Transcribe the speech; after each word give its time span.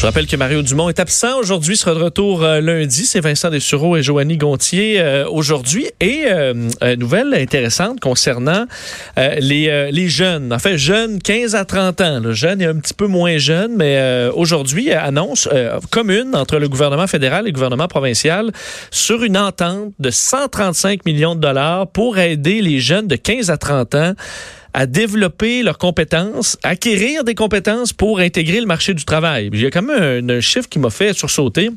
Je 0.00 0.06
rappelle 0.06 0.26
que 0.26 0.36
Mario 0.36 0.62
Dumont 0.62 0.88
est 0.88 0.98
absent 0.98 1.38
aujourd'hui, 1.38 1.76
sera 1.76 1.92
de 1.92 2.02
retour 2.02 2.42
euh, 2.42 2.62
lundi. 2.62 3.04
C'est 3.04 3.20
Vincent 3.20 3.50
Dessureau 3.50 3.98
et 3.98 4.02
Joanny 4.02 4.38
Gontier 4.38 4.98
euh, 4.98 5.28
aujourd'hui. 5.28 5.90
Et 6.00 6.22
euh, 6.24 6.54
nouvelle 6.96 7.34
intéressante 7.34 8.00
concernant 8.00 8.64
les, 9.18 9.90
les 9.92 10.08
jeunes. 10.08 10.54
En 10.54 10.58
fait, 10.58 10.78
jeunes 10.78 11.20
15 11.20 11.54
à 11.54 11.66
30 11.66 12.00
ans. 12.00 12.20
Le 12.20 12.32
jeune 12.32 12.62
est 12.62 12.66
un 12.66 12.76
petit 12.76 12.94
peu 12.94 13.08
moins 13.08 13.36
jeune, 13.36 13.76
mais 13.76 14.30
aujourd'hui, 14.34 14.90
annonce 14.90 15.50
commune 15.90 16.34
entre 16.34 16.56
le 16.56 16.70
gouvernement 16.70 17.06
fédéral 17.06 17.42
et 17.44 17.48
le 17.48 17.52
gouvernement 17.52 17.86
provincial 17.86 18.52
sur 18.90 19.22
une 19.22 19.36
entente 19.36 19.92
de 19.98 20.08
135 20.08 21.04
millions 21.04 21.34
de 21.34 21.40
dollars 21.40 21.86
pour 21.88 22.16
aider 22.16 22.62
les 22.62 22.80
jeunes 22.80 23.06
de 23.06 23.16
15 23.16 23.50
à 23.50 23.58
30 23.58 23.94
ans 23.96 24.14
à 24.72 24.86
développer 24.86 25.62
leurs 25.62 25.78
compétences, 25.78 26.58
acquérir 26.62 27.24
des 27.24 27.34
compétences 27.34 27.92
pour 27.92 28.20
intégrer 28.20 28.60
le 28.60 28.66
marché 28.66 28.94
du 28.94 29.04
travail. 29.04 29.50
Il 29.52 29.60
y 29.60 29.66
a 29.66 29.70
quand 29.70 29.82
même 29.82 30.30
un, 30.30 30.40
chiffre 30.40 30.68
qui 30.68 30.78
m'a 30.78 30.90
fait 30.90 31.12
sursauter. 31.12 31.70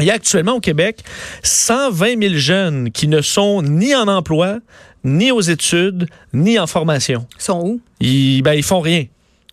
Il 0.00 0.06
y 0.06 0.10
a 0.10 0.14
actuellement 0.14 0.54
au 0.54 0.60
Québec 0.60 1.02
120 1.42 2.20
000 2.22 2.34
jeunes 2.36 2.90
qui 2.90 3.08
ne 3.08 3.20
sont 3.20 3.62
ni 3.62 3.94
en 3.94 4.08
emploi, 4.08 4.58
ni 5.04 5.30
aux 5.30 5.40
études, 5.40 6.08
ni 6.32 6.58
en 6.58 6.66
formation. 6.66 7.26
Ils 7.38 7.42
sont 7.42 7.60
où? 7.60 7.80
Ils, 8.00 8.42
ben, 8.42 8.54
ils 8.54 8.62
font 8.62 8.80
rien. 8.80 9.04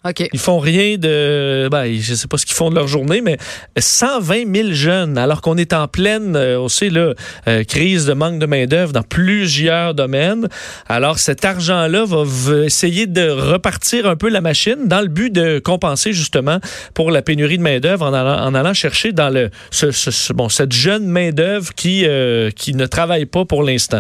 OK. 0.06 0.30
Ils 0.32 0.40
font 0.40 0.60
rien 0.60 0.96
de. 0.98 1.68
Ben, 1.70 1.94
je 2.00 2.14
sais 2.14 2.28
pas 2.28 2.38
ce 2.38 2.46
qu'ils 2.46 2.56
font 2.56 2.70
de 2.70 2.76
leur 2.76 2.88
journée, 2.88 3.20
mais 3.20 3.38
120 3.78 4.56
000 4.56 4.70
jeunes, 4.72 5.18
alors 5.18 5.42
qu'on 5.42 5.58
est 5.58 5.74
en 5.74 5.90
pleine, 5.90 6.38
euh, 6.38 6.58
on 6.58 6.70
sait, 6.70 6.90
là, 6.90 7.14
euh, 7.50 7.66
crise 7.66 8.06
de 8.06 8.14
manque 8.14 8.40
de 8.40 8.46
main-d'œuvre 8.46 8.94
dans 8.94 9.04
plusieurs 9.04 9.94
domaines. 9.94 10.48
Alors, 10.88 11.20
cet 11.20 11.44
argent-là 11.44 12.06
va 12.08 12.66
essayer 12.66 13.08
de 13.08 13.30
repartir 13.30 14.08
un 14.08 14.16
peu 14.16 14.30
la 14.30 14.40
machine 14.40 14.88
dans 14.88 15.02
le 15.02 15.10
but 15.10 15.34
de 15.34 15.60
compenser, 15.60 16.14
justement, 16.14 16.60
pour 16.94 17.12
la 17.12 17.22
pénurie 17.22 17.58
de 17.58 17.64
main-d'œuvre 17.64 18.06
en 18.06 18.14
allant, 18.14 18.42
en 18.42 18.56
allant 18.56 18.74
chercher 18.74 19.12
dans 19.12 19.30
le, 19.30 19.50
ce, 19.70 20.32
bon, 20.32 20.48
cette 20.48 20.72
jeune 20.72 21.08
main-d'œuvre 21.08 21.74
qui, 21.76 22.06
euh, 22.06 22.52
qui 22.52 22.74
ne 22.74 22.86
travaille 22.86 23.26
pas 23.26 23.44
pour 23.44 23.64
l'instant. 23.64 24.00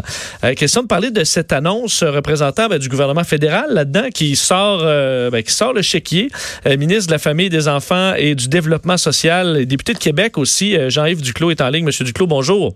question 0.55 0.81
de 0.81 0.87
parler 0.87 1.11
de 1.11 1.25
cette 1.25 1.51
annonce 1.51 2.03
représentant 2.03 2.69
ben, 2.69 2.79
du 2.79 2.87
gouvernement 2.87 3.25
fédéral 3.25 3.65
là-dedans 3.71 4.07
qui 4.13 4.37
sort, 4.37 4.79
ben, 4.79 5.43
qui 5.43 5.53
sort 5.53 5.73
le 5.73 5.81
Euh, 6.65 6.77
ministre 6.77 7.07
de 7.07 7.11
la 7.11 7.19
Famille, 7.19 7.49
des 7.49 7.67
Enfants 7.67 8.13
et 8.15 8.35
du 8.35 8.47
Développement 8.47 8.97
social, 8.97 9.65
député 9.65 9.93
de 9.93 9.99
Québec 9.99 10.37
aussi. 10.37 10.77
Euh, 10.77 10.89
Jean-Yves 10.89 11.21
Duclos 11.21 11.51
est 11.51 11.61
en 11.61 11.69
ligne. 11.69 11.85
Monsieur 11.85 12.05
Duclos, 12.05 12.27
bonjour. 12.27 12.75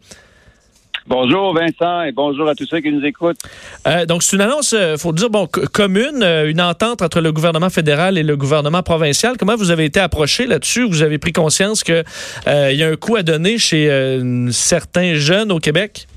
Bonjour 1.06 1.54
Vincent 1.54 2.04
et 2.04 2.14
bonjour 2.14 2.48
à 2.48 2.56
tous 2.56 2.66
ceux 2.66 2.80
qui 2.80 2.90
nous 2.90 3.04
écoutent. 3.04 3.40
Euh, 3.88 4.06
donc 4.06 4.24
c'est 4.24 4.38
une 4.38 4.42
annonce, 4.42 4.74
il 4.74 4.98
faut 4.98 5.12
dire, 5.12 5.30
bon, 5.30 5.48
commune, 5.48 6.24
une 6.24 6.62
entente 6.62 7.02
entre 7.02 7.20
le 7.20 7.34
gouvernement 7.34 7.70
fédéral 7.70 8.18
et 8.18 8.24
le 8.24 8.38
gouvernement 8.38 8.84
provincial. 8.84 9.36
Comment 9.38 9.58
vous 9.58 9.70
avez 9.70 9.84
été 9.84 10.00
approché 10.00 10.46
là-dessus? 10.46 10.88
Vous 10.88 11.02
avez 11.02 11.18
pris 11.18 11.34
conscience 11.34 11.84
qu'il 11.84 12.04
il 12.48 12.76
y 12.76 12.84
a 12.84 12.88
un 12.88 12.96
coup 12.96 13.18
à 13.18 13.24
donner 13.24 13.58
chez 13.58 13.90
certains 14.52 15.16
jeunes 15.16 15.52
au 15.52 15.60
Québec? 15.60 16.08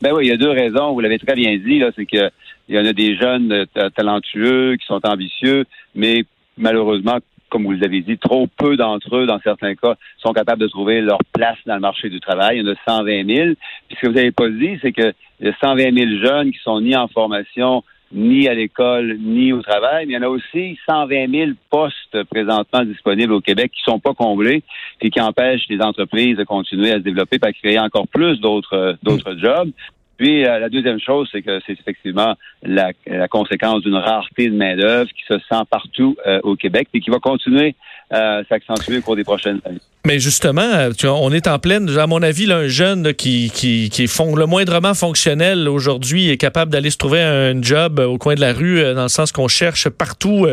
Ben 0.00 0.12
oui, 0.12 0.26
il 0.26 0.28
y 0.28 0.32
a 0.32 0.36
deux 0.36 0.50
raisons. 0.50 0.92
Vous 0.92 1.00
l'avez 1.00 1.18
très 1.18 1.34
bien 1.34 1.56
dit, 1.56 1.78
là, 1.78 1.90
c'est 1.96 2.06
que 2.06 2.30
il 2.68 2.74
y 2.74 2.78
en 2.78 2.84
a 2.84 2.92
des 2.92 3.16
jeunes 3.16 3.52
euh, 3.52 3.90
talentueux 3.90 4.76
qui 4.76 4.86
sont 4.86 5.00
ambitieux, 5.04 5.64
mais 5.94 6.24
malheureusement, 6.58 7.18
comme 7.48 7.64
vous 7.64 7.72
l'avez 7.72 8.00
dit, 8.00 8.18
trop 8.18 8.46
peu 8.48 8.76
d'entre 8.76 9.16
eux, 9.16 9.26
dans 9.26 9.38
certains 9.40 9.74
cas, 9.74 9.94
sont 10.18 10.32
capables 10.32 10.60
de 10.60 10.66
trouver 10.66 11.00
leur 11.00 11.18
place 11.32 11.58
dans 11.64 11.74
le 11.74 11.80
marché 11.80 12.08
du 12.08 12.20
travail. 12.20 12.58
Il 12.58 12.66
y 12.66 12.68
en 12.68 12.72
a 12.72 12.76
120 12.86 13.26
000. 13.26 13.54
Puis 13.88 13.96
ce 13.96 14.00
que 14.00 14.06
vous 14.08 14.14
n'avez 14.14 14.32
pas 14.32 14.48
dit, 14.48 14.78
c'est 14.82 14.92
que 14.92 15.12
y 15.40 15.48
a 15.48 15.52
120 15.60 15.96
000 15.96 16.24
jeunes 16.24 16.50
qui 16.50 16.58
sont 16.58 16.80
ni 16.80 16.96
en 16.96 17.08
formation, 17.08 17.84
ni 18.12 18.48
à 18.48 18.54
l'école, 18.54 19.16
ni 19.20 19.52
au 19.52 19.62
travail. 19.62 20.06
Mais 20.06 20.14
il 20.14 20.16
y 20.16 20.18
en 20.18 20.22
a 20.22 20.28
aussi 20.28 20.78
120 20.86 21.30
000 21.30 21.50
postes 21.70 22.22
présentement 22.24 22.84
disponibles 22.84 23.32
au 23.32 23.40
Québec 23.40 23.70
qui 23.72 23.82
sont 23.82 24.00
pas 24.00 24.14
comblés 24.14 24.62
et 25.00 25.10
qui 25.10 25.20
empêchent 25.20 25.66
les 25.68 25.80
entreprises 25.80 26.36
de 26.36 26.44
continuer 26.44 26.90
à 26.90 26.94
se 26.94 27.02
développer 27.02 27.38
et 27.42 27.46
à 27.46 27.52
créer 27.52 27.78
encore 27.78 28.08
plus 28.08 28.40
d'autres 28.40 28.96
d'autres 29.02 29.36
jobs. 29.38 29.70
Puis 30.16 30.46
euh, 30.46 30.58
la 30.58 30.68
deuxième 30.68 30.98
chose, 30.98 31.28
c'est 31.30 31.42
que 31.42 31.60
c'est 31.66 31.72
effectivement 31.72 32.34
la, 32.62 32.92
conséquence 33.28 33.82
d'une 33.82 33.96
rareté 33.96 34.48
de 34.48 34.56
main-d'œuvre 34.56 35.10
qui 35.10 35.24
se 35.28 35.38
sent 35.38 35.62
partout 35.70 36.16
euh, 36.26 36.40
au 36.42 36.56
Québec 36.56 36.88
et 36.94 37.00
qui 37.00 37.10
va 37.10 37.18
continuer 37.18 37.74
à 38.10 38.40
s'accentuer 38.48 38.98
au 38.98 39.02
cours 39.02 39.16
des 39.16 39.24
prochaines 39.24 39.60
années. 39.64 39.80
Mais 40.06 40.20
justement, 40.20 40.62
euh, 40.62 40.92
tu 40.96 41.06
vois, 41.06 41.16
on 41.16 41.32
est 41.32 41.48
en 41.48 41.58
pleine, 41.58 41.90
à 41.98 42.06
mon 42.06 42.22
avis, 42.22 42.46
là, 42.46 42.58
un 42.58 42.68
jeune 42.68 43.12
qui, 43.12 43.50
qui, 43.52 43.90
qui 43.90 44.04
est 44.04 44.20
le 44.36 44.46
moindrement 44.46 44.94
fonctionnel 44.94 45.68
aujourd'hui 45.68 46.30
est 46.30 46.36
capable 46.36 46.70
d'aller 46.70 46.90
se 46.90 46.96
trouver 46.96 47.20
un 47.20 47.60
job 47.60 47.98
au 47.98 48.16
coin 48.16 48.36
de 48.36 48.40
la 48.40 48.52
rue, 48.52 48.80
dans 48.94 49.02
le 49.02 49.08
sens 49.08 49.32
qu'on 49.32 49.48
cherche 49.48 49.88
partout 49.88 50.46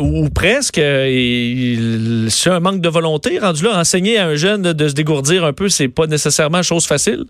ou, 0.00 0.30
presque. 0.30 0.78
Et 0.78 1.76
c'est 2.28 2.50
un 2.50 2.60
manque 2.60 2.80
de 2.80 2.88
volonté 2.88 3.38
rendu 3.38 3.64
là. 3.64 3.78
Enseigner 3.78 4.18
à 4.18 4.28
un 4.28 4.36
jeune 4.36 4.62
de 4.62 4.88
se 4.88 4.94
dégourdir 4.94 5.44
un 5.44 5.52
peu, 5.52 5.68
c'est 5.68 5.88
pas 5.88 6.06
nécessairement 6.06 6.62
chose 6.62 6.86
facile? 6.86 7.26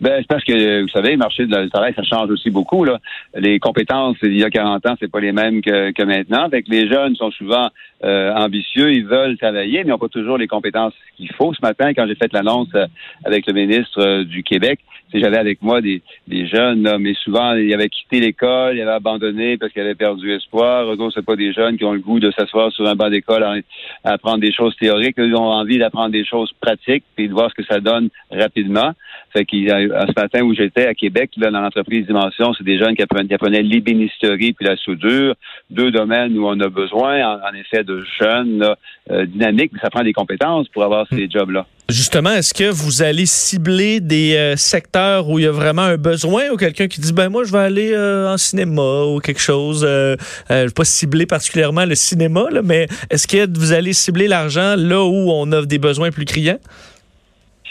Ben, 0.00 0.16
c'est 0.18 0.26
parce 0.28 0.44
que, 0.44 0.82
vous 0.82 0.88
savez, 0.88 1.12
le 1.12 1.18
marché 1.18 1.46
du 1.46 1.70
travail, 1.70 1.92
ça 1.94 2.02
change 2.02 2.30
aussi 2.30 2.50
beaucoup. 2.50 2.84
Là. 2.84 2.98
Les 3.34 3.58
compétences, 3.58 4.16
il 4.22 4.38
y 4.38 4.44
a 4.44 4.50
40 4.50 4.86
ans, 4.86 4.94
c'est 4.98 5.10
pas 5.10 5.20
les 5.20 5.32
mêmes 5.32 5.60
que, 5.60 5.90
que 5.90 6.02
maintenant. 6.02 6.48
Fait 6.48 6.62
que 6.62 6.70
les 6.70 6.88
jeunes 6.88 7.14
sont 7.16 7.30
souvent 7.30 7.68
euh, 8.02 8.32
ambitieux, 8.32 8.92
ils 8.92 9.04
veulent 9.04 9.36
travailler, 9.36 9.78
mais 9.78 9.88
ils 9.88 9.90
n'ont 9.90 9.98
pas 9.98 10.08
toujours 10.08 10.38
les 10.38 10.46
compétences 10.46 10.94
qu'il 11.16 11.30
faut. 11.34 11.52
Ce 11.52 11.60
matin, 11.60 11.92
quand 11.92 12.06
j'ai 12.06 12.14
fait 12.14 12.32
l'annonce 12.32 12.68
euh, 12.74 12.86
avec 13.24 13.46
le 13.46 13.52
ministre 13.52 14.00
euh, 14.00 14.24
du 14.24 14.42
Québec, 14.42 14.80
j'avais 15.12 15.38
avec 15.38 15.60
moi 15.60 15.80
des, 15.80 16.02
des 16.28 16.46
jeunes, 16.46 16.84
là, 16.84 16.98
mais 16.98 17.14
souvent, 17.14 17.54
ils 17.54 17.74
avaient 17.74 17.88
quitté 17.88 18.20
l'école, 18.20 18.76
ils 18.76 18.82
avaient 18.82 18.92
abandonné 18.92 19.56
parce 19.56 19.72
qu'ils 19.72 19.82
avaient 19.82 19.94
perdu 19.94 20.32
espoir. 20.32 20.90
Eux 20.92 20.96
c'est 21.12 21.24
pas 21.24 21.36
des 21.36 21.52
jeunes 21.52 21.76
qui 21.76 21.84
ont 21.84 21.92
le 21.92 22.00
goût 22.00 22.20
de 22.20 22.30
s'asseoir 22.30 22.70
sur 22.72 22.86
un 22.86 22.94
banc 22.94 23.10
d'école 23.10 23.42
à, 23.42 23.56
apprendre 24.04 24.38
des 24.38 24.52
choses 24.52 24.76
théoriques. 24.76 25.16
Ils 25.18 25.34
ont 25.34 25.50
envie 25.50 25.78
d'apprendre 25.78 26.10
des 26.10 26.24
choses 26.24 26.50
pratiques 26.60 27.04
et 27.18 27.26
de 27.26 27.32
voir 27.32 27.50
ce 27.50 27.62
que 27.62 27.66
ça 27.66 27.80
donne 27.80 28.08
rapidement. 28.30 28.92
Fait 29.32 29.44
qu'il 29.44 29.68
ce 29.68 30.20
matin 30.20 30.42
où 30.42 30.54
j'étais 30.54 30.86
à 30.86 30.94
Québec, 30.94 31.30
là, 31.36 31.50
dans 31.50 31.60
l'entreprise 31.60 32.06
Dimension, 32.06 32.52
c'est 32.54 32.64
des 32.64 32.78
jeunes 32.78 32.94
qui 32.94 33.02
apprenaient, 33.02 33.28
qui 33.28 33.34
apprenaient 33.34 33.62
l'ébénisterie 33.62 34.52
puis 34.52 34.66
la 34.66 34.76
soudure, 34.76 35.34
deux 35.70 35.90
domaines 35.90 36.36
où 36.38 36.46
on 36.46 36.58
a 36.60 36.68
besoin, 36.68 37.40
en, 37.42 37.54
effet, 37.54 37.84
de 37.84 38.04
jeunes 38.20 38.74
euh, 39.10 39.26
dynamiques, 39.26 39.72
mais 39.72 39.80
ça 39.80 39.90
prend 39.90 40.02
des 40.02 40.12
compétences 40.12 40.68
pour 40.68 40.84
avoir 40.84 41.06
ces 41.08 41.26
hmm. 41.26 41.32
jobs-là. 41.32 41.66
Justement, 41.90 42.30
est-ce 42.30 42.54
que 42.54 42.70
vous 42.70 43.02
allez 43.02 43.26
cibler 43.26 43.98
des 43.98 44.36
euh, 44.36 44.56
secteurs 44.56 45.28
où 45.28 45.40
il 45.40 45.44
y 45.44 45.48
a 45.48 45.50
vraiment 45.50 45.82
un 45.82 45.96
besoin 45.96 46.48
ou 46.52 46.56
quelqu'un 46.56 46.86
qui 46.86 47.00
dit 47.00 47.12
ben 47.12 47.28
moi 47.28 47.42
je 47.42 47.50
vais 47.50 47.58
aller 47.58 47.92
euh, 47.92 48.32
en 48.32 48.36
cinéma 48.36 49.06
ou 49.06 49.18
quelque 49.18 49.40
chose 49.40 49.84
euh, 49.84 50.14
je 50.48 50.54
vais 50.54 50.70
pas 50.70 50.84
cibler 50.84 51.26
particulièrement 51.26 51.84
le 51.84 51.96
cinéma 51.96 52.44
mais 52.62 52.86
est-ce 53.10 53.26
que 53.26 53.58
vous 53.58 53.72
allez 53.72 53.92
cibler 53.92 54.28
l'argent 54.28 54.76
là 54.76 55.02
où 55.02 55.32
on 55.32 55.50
a 55.50 55.66
des 55.66 55.78
besoins 55.78 56.12
plus 56.12 56.26
criants? 56.26 56.60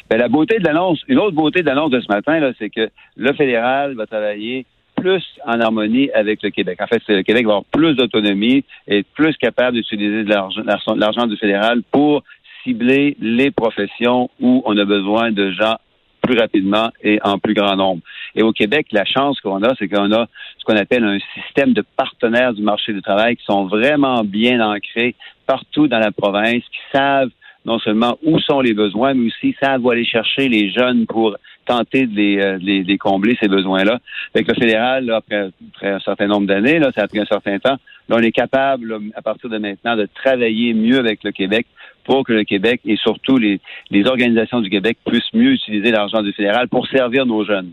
Ben, 0.10 0.18
la 0.18 0.28
beauté 0.28 0.60
de 0.60 0.64
l'annonce, 0.66 1.02
une 1.08 1.20
autre 1.20 1.36
beauté 1.36 1.62
de 1.62 1.68
l'annonce 1.68 1.92
de 1.92 2.00
ce 2.00 2.08
matin, 2.10 2.52
c'est 2.58 2.70
que 2.70 2.90
le 3.16 3.34
fédéral 3.34 3.96
va 3.96 4.06
travailler 4.08 4.66
plus 4.96 5.24
en 5.46 5.60
harmonie 5.60 6.10
avec 6.12 6.42
le 6.44 6.50
Québec. 6.50 6.80
En 6.82 6.88
fait, 6.88 7.02
le 7.08 7.22
Québec 7.22 7.46
va 7.46 7.54
avoir 7.54 7.66
plus 7.66 7.96
d'autonomie 7.96 8.64
et 8.88 9.00
être 9.00 9.08
plus 9.14 9.36
capable 9.38 9.78
d'utiliser 9.78 10.24
l'argent 10.24 11.28
du 11.28 11.38
fédéral 11.38 11.84
pour 11.92 12.24
cibler 12.64 13.16
les 13.22 13.52
professions 13.52 14.30
où 14.40 14.62
on 14.66 14.78
a 14.78 14.86
besoin 14.86 15.32
de 15.32 15.52
gens 15.52 15.78
plus 16.22 16.38
rapidement 16.38 16.90
et 17.02 17.20
en 17.24 17.40
plus 17.40 17.54
grand 17.54 17.76
nombre. 17.76 18.02
Et 18.36 18.44
au 18.44 18.52
Québec, 18.52 18.88
la 18.92 19.06
chance 19.06 19.40
qu'on 19.42 19.64
a, 19.64 19.74
c'est 19.80 19.88
qu'on 19.88 20.12
a 20.12 20.28
ce 20.58 20.66
qu'on 20.66 20.76
appelle 20.76 21.04
un 21.04 21.18
système 21.34 21.74
de 21.74 21.84
partenaires 21.96 22.54
du 22.54 22.62
marché 22.62 22.94
du 22.94 23.02
travail 23.02 23.38
qui 23.38 23.46
sont 23.46 23.66
vraiment 23.68 24.24
bien 24.24 24.60
ancrés 24.60 25.16
partout 25.48 25.88
dans 25.88 26.00
la 26.00 26.12
province, 26.12 26.64
qui 26.64 26.80
savent 26.92 27.32
non 27.70 27.78
seulement 27.80 28.18
où 28.24 28.40
sont 28.40 28.62
les 28.62 28.74
besoins, 28.74 29.14
mais 29.14 29.28
aussi 29.28 29.56
savent 29.62 29.86
où 29.86 29.92
aller 29.92 30.04
chercher 30.04 30.50
les 30.50 30.72
jeunes 30.72 31.06
pour 31.06 31.38
tenter 31.68 32.08
de 32.08 32.16
les, 32.16 32.40
euh, 32.40 32.58
les, 32.60 32.98
combler 32.98 33.38
ces 33.40 33.48
besoins-là. 33.48 34.00
Avec 34.34 34.48
le 34.48 34.56
fédéral, 34.56 35.10
après, 35.12 35.52
après, 35.76 35.90
un 35.90 36.00
certain 36.00 36.26
nombre 36.26 36.48
d'années, 36.48 36.80
là, 36.80 36.90
ça 36.96 37.04
a 37.04 37.08
pris 37.08 37.20
un 37.20 37.26
certain 37.26 37.60
temps, 37.60 37.78
Là, 38.10 38.16
on 38.18 38.24
est 38.24 38.32
capable, 38.32 38.98
à 39.14 39.22
partir 39.22 39.52
de 39.52 39.60
maintenant, 39.60 39.96
de 39.96 40.08
travailler 40.16 40.74
mieux 40.74 40.98
avec 40.98 41.24
le 41.24 41.32
Québec 41.32 41.68
pour 42.06 42.26
que 42.26 42.34
le 42.34 42.44
Québec 42.44 42.82
et 42.84 42.96
surtout 42.96 43.38
les, 43.38 43.62
les 43.92 44.08
organisations 44.08 44.62
du 44.62 44.70
Québec 44.72 44.98
puissent 45.06 45.34
mieux 45.34 45.52
utiliser 45.52 45.92
l'argent 45.92 46.24
du 46.24 46.34
fédéral 46.34 46.70
pour 46.70 46.88
servir 46.88 47.28
nos 47.28 47.46
jeunes. 47.46 47.72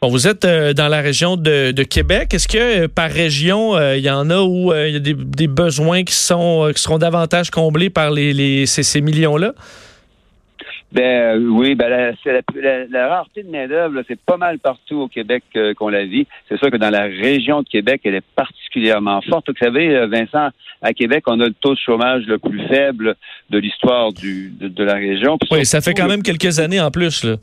Bon, 0.00 0.10
vous 0.10 0.28
êtes 0.28 0.44
euh, 0.44 0.74
dans 0.74 0.86
la 0.86 1.00
région 1.00 1.36
de, 1.36 1.72
de 1.72 1.82
Québec. 1.82 2.32
Est-ce 2.32 2.46
que 2.46 2.84
euh, 2.84 2.88
par 2.88 3.10
région, 3.10 3.74
euh, 3.74 3.96
il 3.96 4.04
y 4.04 4.10
en 4.10 4.30
a 4.30 4.42
où 4.42 4.72
il 4.72 4.92
y 4.92 4.96
a 4.96 5.00
des, 5.00 5.14
des, 5.14 5.48
besoins 5.48 6.04
qui 6.04 6.14
sont 6.14 6.70
qui 6.72 6.80
seront 6.80 6.98
davantage 6.98 7.50
comblés 7.50 7.90
par 7.90 8.12
les, 8.12 8.32
les 8.32 8.66
ces, 8.66 8.84
ces 8.84 9.00
millions-là? 9.00 9.54
Ben 10.92 11.36
oui, 11.50 11.74
ben 11.74 11.88
la, 11.88 12.12
la, 12.54 12.86
la, 12.88 13.08
rareté 13.08 13.42
de 13.42 13.50
main-d'œuvre, 13.50 14.02
c'est 14.06 14.20
pas 14.20 14.36
mal 14.36 14.60
partout 14.60 15.00
au 15.00 15.08
Québec 15.08 15.42
qu'on 15.76 15.88
la 15.88 16.04
vit. 16.04 16.26
C'est 16.48 16.58
sûr 16.58 16.70
que 16.70 16.78
dans 16.78 16.90
la 16.90 17.02
région 17.02 17.62
de 17.62 17.68
Québec, 17.68 18.00
elle 18.04 18.14
est 18.14 18.24
particulièrement 18.36 19.20
forte. 19.28 19.48
Vous 19.48 19.56
savez, 19.60 20.06
Vincent, 20.06 20.48
à 20.80 20.92
Québec, 20.94 21.24
on 21.26 21.40
a 21.40 21.44
le 21.44 21.52
taux 21.52 21.74
de 21.74 21.78
chômage 21.78 22.22
le 22.26 22.38
plus 22.38 22.66
faible 22.68 23.16
de 23.50 23.58
l'histoire 23.58 24.12
du 24.12 24.50
de, 24.58 24.68
de, 24.68 24.84
la 24.84 24.94
région. 24.94 25.36
oui, 25.50 25.66
ça 25.66 25.82
fait 25.82 25.92
quand 25.92 26.08
même 26.08 26.22
quelques 26.22 26.58
années 26.58 26.80
en 26.80 26.90
plus. 26.90 27.24
Là. 27.24 27.34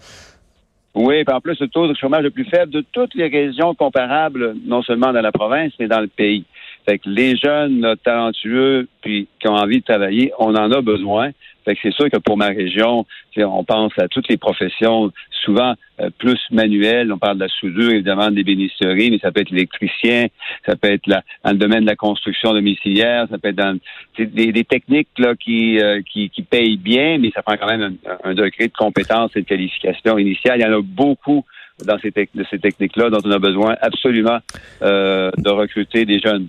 Oui, 0.95 1.25
puis 1.25 1.35
en 1.35 1.41
plus, 1.41 1.59
le 1.59 1.67
taux 1.67 1.87
de 1.89 1.93
chômage 1.93 2.23
le 2.23 2.31
plus 2.31 2.45
faible 2.45 2.71
de 2.71 2.83
toutes 2.93 3.13
les 3.15 3.27
régions 3.27 3.75
comparables, 3.75 4.55
non 4.65 4.81
seulement 4.81 5.11
dans 5.11 5.21
la 5.21 5.33
province, 5.33 5.73
mais 5.77 5.87
dans 5.87 5.99
le 5.99 6.07
pays. 6.07 6.45
Fait 6.85 6.99
que 6.99 7.09
les 7.09 7.35
jeunes 7.35 7.95
talentueux 8.03 8.87
puis 9.01 9.27
qui 9.39 9.47
ont 9.47 9.55
envie 9.55 9.79
de 9.79 9.85
travailler, 9.85 10.31
on 10.39 10.55
en 10.55 10.71
a 10.71 10.81
besoin. 10.81 11.31
Fait 11.65 11.73
que 11.73 11.79
c'est 11.81 11.93
sûr 11.93 12.11
que 12.11 12.17
pour 12.17 12.37
ma 12.37 12.47
région, 12.47 13.07
on 13.37 13.63
pense 13.63 13.91
à 13.97 14.07
toutes 14.07 14.27
les 14.27 14.37
professions, 14.37 15.11
souvent 15.43 15.73
euh, 15.99 16.09
plus 16.19 16.39
manuelles. 16.51 17.11
On 17.11 17.17
parle 17.17 17.37
de 17.37 17.45
la 17.45 17.49
soudure, 17.49 17.89
évidemment, 17.89 18.29
des 18.29 18.43
bénisseries, 18.43 19.09
mais 19.09 19.17
ça 19.17 19.31
peut 19.31 19.41
être 19.41 19.49
l'électricien, 19.49 20.27
ça 20.67 20.75
peut 20.75 20.91
être 20.91 21.07
la, 21.07 21.23
dans 21.43 21.51
le 21.51 21.57
domaine 21.57 21.81
de 21.81 21.87
la 21.87 21.95
construction 21.95 22.53
domiciliaire, 22.53 23.25
ça 23.31 23.39
peut 23.39 23.49
être 23.49 23.55
dans 23.55 23.79
des, 24.17 24.51
des, 24.51 24.63
techniques 24.63 25.09
là 25.17 25.33
qui, 25.35 25.79
euh, 25.79 26.01
qui, 26.11 26.29
qui 26.29 26.43
payent 26.43 26.77
bien, 26.77 27.17
mais 27.17 27.31
ça 27.33 27.41
prend 27.41 27.57
quand 27.57 27.67
même 27.67 27.97
un, 28.05 28.29
un 28.29 28.33
degré 28.35 28.67
de 28.67 28.73
compétence 28.73 29.31
et 29.35 29.41
de 29.41 29.47
qualification 29.47 30.19
initiale. 30.19 30.59
Il 30.59 30.63
y 30.63 30.67
en 30.67 30.77
a 30.77 30.81
beaucoup 30.83 31.45
dans 31.83 31.97
ces, 31.99 32.11
de 32.11 32.45
ces 32.49 32.59
techniques-là 32.59 33.09
dont 33.09 33.19
on 33.23 33.31
a 33.31 33.39
besoin 33.39 33.75
absolument 33.81 34.39
euh, 34.81 35.31
de 35.37 35.49
recruter 35.49 36.05
des 36.05 36.19
jeunes. 36.19 36.47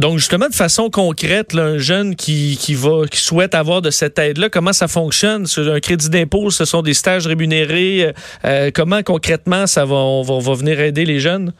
Donc, 0.00 0.18
justement, 0.18 0.48
de 0.48 0.54
façon 0.54 0.90
concrète, 0.90 1.52
là, 1.52 1.64
un 1.64 1.78
jeune 1.78 2.14
qui, 2.14 2.56
qui, 2.60 2.74
va, 2.74 3.06
qui 3.10 3.18
souhaite 3.18 3.54
avoir 3.54 3.82
de 3.82 3.90
cette 3.90 4.16
aide-là, 4.18 4.48
comment 4.48 4.72
ça 4.72 4.86
fonctionne? 4.86 5.46
Un 5.56 5.80
crédit 5.80 6.08
d'impôt, 6.08 6.50
ce 6.50 6.64
sont 6.64 6.82
des 6.82 6.94
stages 6.94 7.26
rémunérés? 7.26 8.14
Euh, 8.44 8.70
comment 8.72 9.02
concrètement 9.02 9.66
ça 9.66 9.86
on 9.86 10.22
va, 10.22 10.34
on 10.34 10.38
va 10.38 10.54
venir 10.54 10.78
aider 10.78 11.04
les 11.04 11.18
jeunes? 11.18 11.52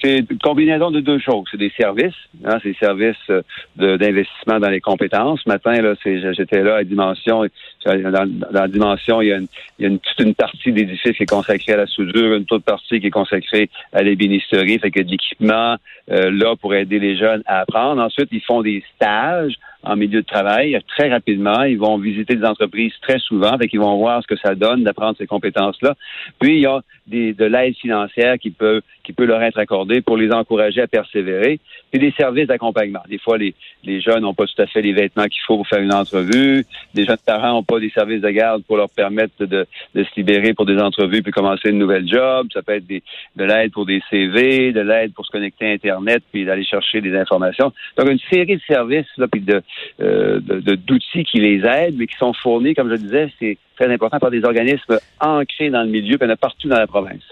C'est 0.00 0.18
une 0.30 0.38
combinaison 0.38 0.92
de 0.92 1.00
deux 1.00 1.18
choses. 1.18 1.46
C'est 1.50 1.56
des 1.56 1.72
services, 1.76 2.14
hein, 2.44 2.58
c'est 2.62 2.70
des 2.70 2.76
services 2.78 3.16
euh, 3.30 3.42
d'investissement 3.76 4.60
dans 4.60 4.68
les 4.68 4.80
compétences. 4.80 5.40
Ce 5.42 5.48
matin, 5.48 5.72
là, 5.80 5.94
j'étais 6.04 6.62
là 6.62 6.76
à 6.76 6.84
Dimension. 6.84 7.44
Dans, 7.84 8.30
dans, 8.52 8.68
Dimension, 8.68 9.20
il 9.20 9.28
y 9.28 9.32
a, 9.32 9.38
une, 9.38 9.48
il 9.78 9.82
y 9.82 9.86
a 9.86 9.88
une, 9.88 9.98
toute 9.98 10.20
une 10.20 10.34
partie 10.34 10.70
d'édifice 10.70 11.16
qui 11.16 11.24
est 11.24 11.30
consacrée 11.30 11.72
à 11.72 11.78
la 11.78 11.86
soudure, 11.86 12.36
une 12.36 12.44
toute 12.44 12.64
partie 12.64 13.00
qui 13.00 13.08
est 13.08 13.10
consacrée 13.10 13.70
à 13.92 14.02
l'ébénisterie. 14.02 14.78
Fait 14.78 14.92
qu'il 14.92 15.02
y 15.02 15.04
a 15.04 15.06
de 15.06 15.10
l'équipement 15.10 15.76
euh, 16.10 16.30
là 16.30 16.54
pour 16.54 16.74
aider 16.74 17.00
les 17.00 17.16
jeunes 17.16 17.42
à 17.46 17.60
apprendre. 17.60 18.00
Ensuite, 18.00 18.28
ils 18.30 18.42
font 18.42 18.62
des 18.62 18.84
stages 18.94 19.54
en 19.82 19.96
milieu 19.96 20.22
de 20.22 20.26
travail 20.26 20.78
très 20.88 21.08
rapidement. 21.10 21.62
Ils 21.62 21.78
vont 21.78 21.98
visiter 21.98 22.34
des 22.34 22.44
entreprises 22.44 22.92
très 23.02 23.18
souvent, 23.18 23.56
fait 23.58 23.68
qu'ils 23.68 23.80
vont 23.80 23.96
voir 23.96 24.22
ce 24.22 24.26
que 24.26 24.36
ça 24.36 24.54
donne 24.54 24.84
d'apprendre 24.84 25.16
ces 25.18 25.26
compétences-là. 25.26 25.94
Puis 26.40 26.56
il 26.56 26.60
y 26.60 26.66
a 26.66 26.80
des, 27.06 27.32
de 27.32 27.44
l'aide 27.44 27.74
financière 27.76 28.38
qui 28.38 28.50
peut 28.50 28.82
qui 29.04 29.12
peut 29.12 29.24
leur 29.24 29.42
être 29.42 29.58
accordée 29.58 29.87
pour 30.02 30.16
les 30.16 30.30
encourager 30.32 30.80
à 30.80 30.86
persévérer. 30.86 31.60
Puis 31.90 32.00
des 32.00 32.12
services 32.12 32.46
d'accompagnement. 32.46 33.00
Des 33.08 33.18
fois, 33.18 33.38
les, 33.38 33.54
les 33.84 34.00
jeunes 34.00 34.20
n'ont 34.20 34.34
pas 34.34 34.46
tout 34.46 34.60
à 34.60 34.66
fait 34.66 34.82
les 34.82 34.92
vêtements 34.92 35.24
qu'il 35.26 35.40
faut 35.46 35.56
pour 35.56 35.66
faire 35.66 35.80
une 35.80 35.92
entrevue. 35.92 36.64
Des 36.94 37.04
jeunes 37.04 37.16
parents 37.24 37.52
n'ont 37.52 37.62
pas 37.62 37.80
des 37.80 37.90
services 37.90 38.20
de 38.20 38.30
garde 38.30 38.62
pour 38.64 38.76
leur 38.76 38.90
permettre 38.90 39.44
de, 39.44 39.66
de 39.94 40.04
se 40.04 40.10
libérer 40.16 40.54
pour 40.54 40.66
des 40.66 40.78
entrevues 40.78 41.22
puis 41.22 41.32
commencer 41.32 41.70
une 41.70 41.78
nouvelle 41.78 42.06
job. 42.06 42.48
Ça 42.52 42.62
peut 42.62 42.72
être 42.72 42.86
des, 42.86 43.02
de 43.36 43.44
l'aide 43.44 43.72
pour 43.72 43.86
des 43.86 44.02
CV, 44.10 44.72
de 44.72 44.80
l'aide 44.80 45.12
pour 45.14 45.24
se 45.24 45.30
connecter 45.30 45.66
à 45.66 45.72
Internet 45.72 46.22
puis 46.32 46.44
d'aller 46.44 46.64
chercher 46.64 47.00
des 47.00 47.16
informations. 47.16 47.72
Donc 47.96 48.10
une 48.10 48.18
série 48.30 48.56
de 48.56 48.62
services 48.66 49.06
là 49.16 49.26
puis 49.28 49.40
de 49.40 49.62
euh, 50.00 50.40
d'outils 50.40 51.24
qui 51.24 51.38
les 51.38 51.64
aident, 51.66 51.96
mais 51.96 52.06
qui 52.06 52.16
sont 52.16 52.32
fournis, 52.32 52.74
comme 52.74 52.90
je 52.90 52.96
disais, 52.96 53.32
c'est 53.38 53.58
très 53.76 53.92
important 53.92 54.18
par 54.18 54.30
des 54.30 54.44
organismes 54.44 54.98
ancrés 55.20 55.70
dans 55.70 55.82
le 55.82 55.88
milieu, 55.88 56.18
puis 56.18 56.28
partout 56.40 56.68
dans 56.68 56.78
la 56.78 56.86
province. 56.86 57.22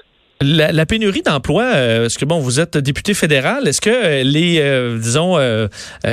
La, 0.42 0.84
pénurie 0.84 1.22
d'emploi, 1.22 1.64
euh, 1.64 2.06
est-ce 2.06 2.18
que 2.18 2.26
bon, 2.26 2.40
vous 2.40 2.60
êtes 2.60 2.76
député 2.76 3.14
fédéral, 3.14 3.66
est-ce 3.66 3.80
que 3.80 3.88
euh, 3.88 4.22
les, 4.22 4.60
disons, 4.98 5.38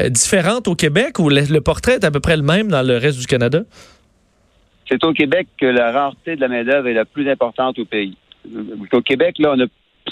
différentes 0.09 0.67
au 0.67 0.75
Québec 0.75 1.19
ou 1.19 1.29
le, 1.29 1.59
portrait 1.59 1.95
est 1.95 2.05
à 2.05 2.11
peu 2.11 2.21
près 2.21 2.37
le 2.37 2.43
même 2.43 2.69
dans 2.69 2.81
le 2.81 2.97
reste 2.97 3.19
du 3.19 3.27
Canada? 3.27 3.63
C'est 4.87 5.03
au 5.03 5.13
Québec 5.13 5.47
que 5.57 5.65
la 5.65 5.91
rareté 5.91 6.35
de 6.35 6.41
la 6.41 6.47
main-d'œuvre 6.47 6.87
est 6.87 6.93
la 6.93 7.05
plus 7.05 7.29
importante 7.29 7.79
au 7.79 7.85
pays. 7.85 8.15
Au 8.91 9.01
Québec, 9.01 9.35
là, 9.39 9.55
on 9.55 9.59
a 9.59 9.65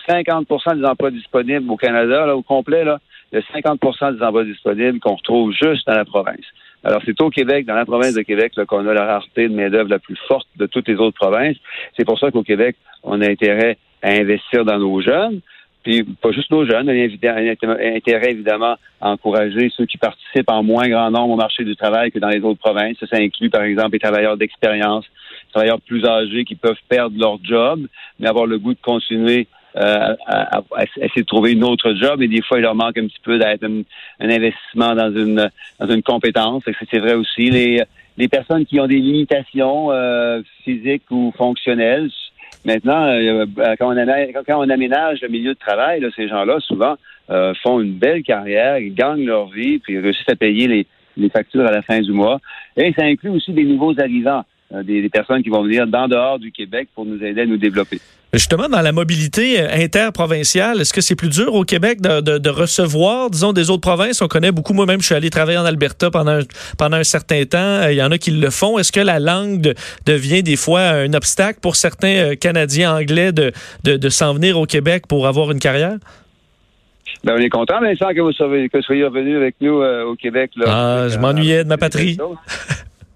50% 0.10 0.78
des 0.78 0.86
emplois 0.86 1.12
disponibles 1.12 1.69
au 1.69 1.78
Canada, 1.78 2.25
là, 2.25 2.36
au 2.36 2.42
complet, 2.42 2.84
là, 2.84 3.00
il 3.31 3.40
y 3.40 3.42
a 3.42 3.60
50% 3.60 4.18
des 4.18 4.24
emplois 4.24 4.44
disponibles 4.44 5.00
qu'on 5.00 5.16
retrouve 5.16 5.54
juste 5.54 5.88
dans 5.88 5.96
la 5.96 6.06
province. 6.06 6.46
Alors, 6.84 7.02
c'est 7.06 7.19
au 7.22 7.30
Québec, 7.30 7.66
dans 7.66 7.75
la 7.75 7.86
province 7.86 8.14
de 8.14 8.22
Québec, 8.24 8.54
qu'on 8.68 8.88
a 8.88 8.94
la 8.94 9.06
rareté 9.06 9.48
de 9.48 9.54
main-d'œuvre 9.54 9.90
la 9.90 10.00
plus 10.00 10.18
forte 10.28 10.48
de 10.57 10.66
toutes 10.66 10.88
les 10.88 10.96
autres 10.96 11.18
provinces. 11.18 11.57
C'est 11.96 12.06
pour 12.06 12.19
ça 12.19 12.31
qu'au 12.31 12.44
Québec, 12.44 12.75
on 13.04 13.22
a 13.22 13.30
intérêt 13.30 13.78
à 14.01 14.12
investir 14.12 14.65
dans 14.65 14.80
nos 14.80 15.01
jeunes. 15.01 15.42
Puis, 15.83 16.03
pas 16.03 16.31
juste 16.31 16.51
nos 16.51 16.63
jeunes, 16.63 16.89
a 16.89 16.94
intérêt, 16.94 18.31
évidemment, 18.31 18.75
à 19.00 19.09
encourager 19.09 19.71
ceux 19.75 19.86
qui 19.86 19.98
participent 19.98 20.50
en 20.50 20.62
moins 20.62 20.88
grand 20.88 21.09
nombre 21.09 21.33
au 21.33 21.38
marché 21.38 21.63
du 21.63 21.75
travail 21.75 22.12
que 22.12 22.19
dans 22.19 22.30
les 22.30 22.42
autres 22.42 22.59
provinces. 22.59 22.98
Ça, 23.00 23.07
ça 23.07 23.18
inclut, 23.18 23.50
par 23.50 23.63
exemple, 23.63 23.94
les 23.94 24.00
travailleurs 24.00 24.38
d'expérience, 24.38 25.06
les 25.48 25.51
travailleurs 25.53 25.81
plus 25.81 26.06
âgés 26.06 26.45
qui 26.45 26.56
peuvent 26.56 26.77
perdre 26.88 27.19
leur 27.19 27.39
job, 27.44 27.88
mais 28.19 28.27
avoir 28.27 28.45
le 28.45 28.59
goût 28.59 28.75
de 28.75 28.81
continuer 28.81 29.48
euh, 29.77 30.15
à, 30.27 30.62
essayer 31.00 31.21
de 31.21 31.25
trouver 31.25 31.54
une 31.54 31.63
autre 31.63 31.94
job 31.94 32.21
et 32.21 32.27
des 32.27 32.42
fois 32.42 32.57
il 32.57 32.62
leur 32.62 32.75
manque 32.75 32.97
un 32.97 33.07
petit 33.07 33.21
peu 33.24 33.38
d'être 33.38 33.63
un, 33.63 33.83
investissement 34.19 34.95
dans 34.95 35.15
une 35.15 35.50
dans 35.80 35.88
une 35.88 36.04
compétence. 36.04 36.63
C'est 36.92 37.00
vrai 37.00 37.13
aussi 37.13 37.50
les 37.50 37.81
les 38.18 38.27
personnes 38.27 38.65
qui 38.65 38.81
ont 38.81 38.88
des 38.88 39.00
limitations 39.00 39.89
euh, 39.92 40.42
physiques 40.65 41.09
ou 41.09 41.33
fonctionnelles. 41.38 42.09
Maintenant, 42.66 43.08
euh, 43.08 43.46
quand, 43.80 43.88
on 43.88 43.98
aménage, 43.98 44.30
quand 44.46 44.60
on 44.60 44.69
aménage 44.69 45.22
le 45.22 45.30
milieu 45.30 45.54
de 45.54 45.60
travail, 45.60 46.00
là, 46.00 46.10
ces 46.16 46.28
gens-là 46.28 46.60
souvent 46.60 46.96
font 47.63 47.80
une 47.80 47.94
belle 47.94 48.24
carrière, 48.24 48.78
ils 48.78 48.94
gagnent 48.94 49.25
leur 49.25 49.48
vie, 49.48 49.80
puis 49.80 49.98
réussissent 49.98 50.28
à 50.28 50.36
payer 50.36 50.68
les, 50.68 50.86
les 51.16 51.30
factures 51.30 51.66
à 51.66 51.72
la 51.72 51.81
fin 51.81 52.02
du 52.02 52.12
mois. 52.12 52.42
Et 52.75 52.92
ça 52.92 53.06
inclut 53.06 53.30
aussi 53.30 53.54
des 53.54 53.63
nouveaux 53.63 53.98
arrivants. 54.02 54.44
Euh, 54.74 54.84
des, 54.84 55.10
personnes 55.10 55.44
qui 55.44 55.50
vont 55.50 55.64
venir 55.64 55.85
d'en 55.85 56.07
dehors 56.07 56.40
du 56.40 56.52
Québec 56.52 56.90
pour 56.95 57.06
nous 57.06 57.21
aider 57.24 57.42
à 57.42 57.45
nous 57.45 57.57
développer. 57.57 58.00
Justement, 58.33 58.69
dans 58.69 58.80
la 58.80 58.94
mobilité 58.94 59.59
euh, 59.59 59.68
interprovinciale, 59.73 60.80
est-ce 60.80 60.94
que 60.94 61.02
c'est 61.02 61.16
plus 61.16 61.28
dur 61.28 61.54
au 61.54 61.66
Québec 61.66 62.00
de, 62.00 62.50
recevoir, 62.50 63.30
disons, 63.30 63.52
des 63.52 63.69
autres 63.69 63.81
provinces? 63.81 64.21
On 64.21 64.28
connaît 64.28 64.54
beaucoup, 64.54 64.73
moi-même, 64.73 65.02
je 65.02 65.07
suis 65.07 65.16
allé 65.16 65.30
travailler 65.30 65.57
en 65.57 65.66
Alberta 65.66 66.09
pendant, 66.09 66.40
pendant 66.78 66.97
un 66.97 67.04
certain 67.04 67.44
temps. 67.44 67.57
Euh, 67.57 67.92
il 67.92 67.97
y 67.97 68.04
en 68.04 68.09
a 68.11 68.18
qui 68.18 68.31
le 68.31 68.50
font. 68.50 68.78
Est-ce 68.80 68.94
que 68.94 69.02
la 69.02 69.19
langue 69.19 69.73
devient 70.06 70.44
des 70.44 70.56
fois 70.56 70.81
un 70.81 71.14
obstacle 71.14 71.59
pour 71.61 71.76
certains 71.76 72.35
Canadiens 72.35 72.95
anglais 72.95 73.33
de, 73.33 73.52
de, 73.83 74.09
s'en 74.09 74.33
venir 74.33 74.57
au 74.57 74.66
Québec 74.66 75.07
pour 75.07 75.28
avoir 75.28 75.52
une 75.52 75.59
carrière? 75.59 75.97
Ben, 77.26 77.33
on 77.38 77.42
est 77.42 77.50
content, 77.50 77.81
Vincent, 77.81 78.14
que 78.16 78.21
vous 78.21 78.31
soyez, 78.31 78.69
que 78.69 78.81
soyez 78.81 79.04
revenu 79.04 79.35
avec 79.35 79.56
nous 79.59 79.81
au 79.81 80.16
Québec. 80.16 80.52
Là, 80.56 80.66
ah, 80.68 81.09
je 81.09 81.18
m'ennuyais 81.18 81.64
de 81.64 81.69
ma 81.69 81.78
patrie. 81.78 82.18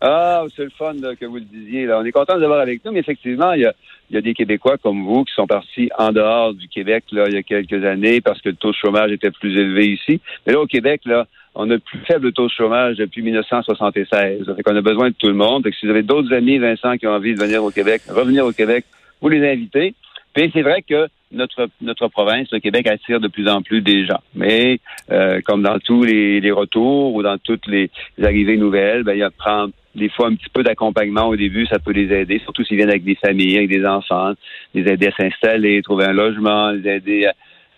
Ah, 0.01 0.43
c'est 0.55 0.63
le 0.63 0.71
fun 0.71 0.93
que 1.19 1.25
vous 1.25 1.37
le 1.37 1.41
disiez. 1.41 1.85
Là. 1.85 1.99
On 1.99 2.05
est 2.05 2.11
content 2.11 2.33
de 2.33 2.39
vous 2.39 2.45
avoir 2.45 2.59
avec 2.59 2.83
nous, 2.83 2.91
mais 2.91 2.99
effectivement, 2.99 3.53
il 3.53 3.61
y 3.61 3.65
a, 3.65 3.73
y 4.11 4.17
a 4.17 4.21
des 4.21 4.33
Québécois 4.33 4.77
comme 4.77 5.03
vous 5.03 5.23
qui 5.23 5.33
sont 5.33 5.47
partis 5.47 5.89
en 5.97 6.11
dehors 6.11 6.53
du 6.53 6.67
Québec 6.67 7.05
là, 7.11 7.25
il 7.27 7.33
y 7.33 7.37
a 7.37 7.43
quelques 7.43 7.83
années 7.85 8.21
parce 8.21 8.41
que 8.41 8.49
le 8.49 8.55
taux 8.55 8.71
de 8.71 8.75
chômage 8.75 9.11
était 9.11 9.31
plus 9.31 9.57
élevé 9.57 9.87
ici. 9.87 10.19
Mais 10.45 10.53
là, 10.53 10.59
au 10.59 10.67
Québec, 10.67 11.01
là, 11.05 11.25
on 11.55 11.69
a 11.69 11.73
le 11.73 11.79
plus 11.79 11.99
faible 11.99 12.33
taux 12.33 12.47
de 12.47 12.51
chômage 12.51 12.97
depuis 12.97 13.21
1976. 13.21 14.43
On 14.49 14.61
qu'on 14.61 14.75
a 14.75 14.81
besoin 14.81 15.09
de 15.09 15.15
tout 15.15 15.27
le 15.27 15.33
monde. 15.33 15.63
Donc, 15.63 15.73
si 15.73 15.85
vous 15.85 15.91
avez 15.91 16.03
d'autres 16.03 16.33
amis, 16.33 16.57
Vincent, 16.57 16.97
qui 16.97 17.07
ont 17.07 17.11
envie 17.11 17.33
de 17.33 17.39
venir 17.39 17.63
au 17.63 17.71
Québec, 17.71 18.01
revenir 18.09 18.45
au 18.45 18.51
Québec, 18.51 18.85
vous 19.21 19.29
les 19.29 19.49
invitez. 19.49 19.95
Puis 20.33 20.51
c'est 20.53 20.61
vrai 20.61 20.81
que 20.81 21.07
notre 21.31 21.69
notre 21.81 22.09
province, 22.09 22.49
le 22.51 22.59
Québec, 22.59 22.87
attire 22.87 23.21
de 23.21 23.29
plus 23.29 23.47
en 23.47 23.61
plus 23.61 23.81
des 23.81 24.05
gens. 24.05 24.19
Mais 24.35 24.79
euh, 25.11 25.39
comme 25.45 25.63
dans 25.63 25.79
tous 25.79 26.03
les, 26.03 26.41
les, 26.41 26.51
retours 26.51 27.15
ou 27.15 27.23
dans 27.23 27.37
toutes 27.37 27.67
les, 27.67 27.89
arrivées 28.21 28.57
nouvelles, 28.57 29.03
ben, 29.03 29.13
il 29.13 29.19
y 29.19 29.23
a 29.23 29.31
prendre 29.31 29.73
des 29.95 30.09
fois 30.09 30.27
un 30.27 30.35
petit 30.35 30.49
peu 30.53 30.63
d'accompagnement 30.63 31.27
au 31.27 31.35
début, 31.35 31.65
ça 31.67 31.79
peut 31.79 31.91
les 31.91 32.13
aider, 32.13 32.39
surtout 32.39 32.63
s'ils 32.63 32.77
viennent 32.77 32.89
avec 32.89 33.03
des 33.03 33.15
familles, 33.15 33.57
avec 33.57 33.69
des 33.69 33.85
enfants, 33.85 34.33
les 34.73 34.91
aider 34.91 35.07
à 35.07 35.11
s'installer, 35.11 35.81
trouver 35.81 36.05
un 36.05 36.13
logement, 36.13 36.71
les 36.71 36.89
aider 36.89 37.27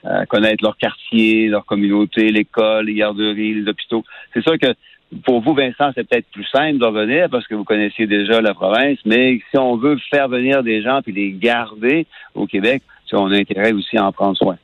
à, 0.04 0.26
connaître 0.28 0.64
leur 0.64 0.78
quartier, 0.78 1.48
leur 1.48 1.66
communauté, 1.66 2.30
l'école, 2.30 2.86
les 2.86 2.94
garderies, 2.94 3.56
les 3.56 3.70
hôpitaux. 3.70 4.04
C'est 4.34 4.42
sûr 4.42 4.58
que 4.58 4.74
pour 5.24 5.42
vous, 5.42 5.54
Vincent, 5.54 5.92
c'est 5.96 6.08
peut-être 6.08 6.28
plus 6.32 6.46
simple 6.46 6.78
de 6.80 6.86
revenir 6.86 7.30
parce 7.30 7.48
que 7.48 7.56
vous 7.56 7.64
connaissiez 7.64 8.08
déjà 8.08 8.42
la 8.42 8.54
province, 8.54 9.00
mais 9.06 9.40
si 9.50 9.58
on 9.58 9.76
veut 9.78 9.98
faire 10.10 10.28
venir 10.28 10.64
des 10.64 10.82
gens 10.82 11.02
puis 11.02 11.14
les 11.14 11.32
garder 11.32 12.06
au 12.36 12.46
Québec, 12.46 12.84
on 13.14 13.32
a 13.32 13.38
intérêt 13.38 13.72
aussi 13.72 13.98
à 13.98 14.06
en 14.06 14.12
prendre 14.12 14.38
soin. 14.38 14.58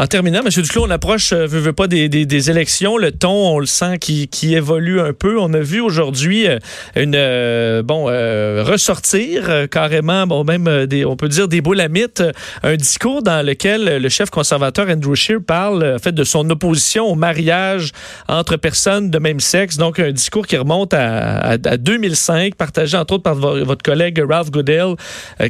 En 0.00 0.06
terminant, 0.06 0.42
M. 0.44 0.48
Duclos, 0.48 0.84
on 0.86 0.90
approche, 0.90 1.32
euh, 1.32 1.48
veut, 1.48 1.58
veut 1.58 1.72
pas 1.72 1.88
des, 1.88 2.08
des, 2.08 2.24
des, 2.24 2.50
élections. 2.50 2.96
Le 2.98 3.10
ton, 3.10 3.32
on 3.32 3.58
le 3.58 3.66
sent 3.66 3.98
qui, 3.98 4.28
qui 4.28 4.54
évolue 4.54 5.00
un 5.00 5.12
peu. 5.12 5.40
On 5.40 5.52
a 5.52 5.58
vu 5.58 5.80
aujourd'hui 5.80 6.46
euh, 6.46 6.60
une 6.94 7.16
euh, 7.16 7.82
bon 7.82 8.06
euh, 8.08 8.62
ressortir 8.64 9.50
euh, 9.50 9.66
carrément, 9.66 10.24
bon 10.28 10.44
même 10.44 10.86
des, 10.86 11.04
on 11.04 11.16
peut 11.16 11.26
dire 11.26 11.48
des 11.48 11.60
mythe, 11.90 12.22
un 12.62 12.76
discours 12.76 13.24
dans 13.24 13.44
lequel 13.44 14.00
le 14.00 14.08
chef 14.08 14.30
conservateur 14.30 14.88
Andrew 14.88 15.16
Scheer 15.16 15.40
parle 15.44 15.94
en 15.96 15.98
fait 15.98 16.12
de 16.12 16.22
son 16.22 16.48
opposition 16.48 17.06
au 17.06 17.16
mariage 17.16 17.90
entre 18.28 18.56
personnes 18.56 19.10
de 19.10 19.18
même 19.18 19.40
sexe. 19.40 19.78
Donc 19.78 19.98
un 19.98 20.12
discours 20.12 20.46
qui 20.46 20.56
remonte 20.56 20.94
à, 20.94 21.38
à, 21.38 21.52
à 21.54 21.76
2005, 21.76 22.54
partagé 22.54 22.96
entre 22.96 23.14
autres 23.14 23.24
par 23.24 23.34
votre 23.34 23.82
collègue 23.82 24.22
Ralph 24.28 24.52
Goodell, 24.52 24.94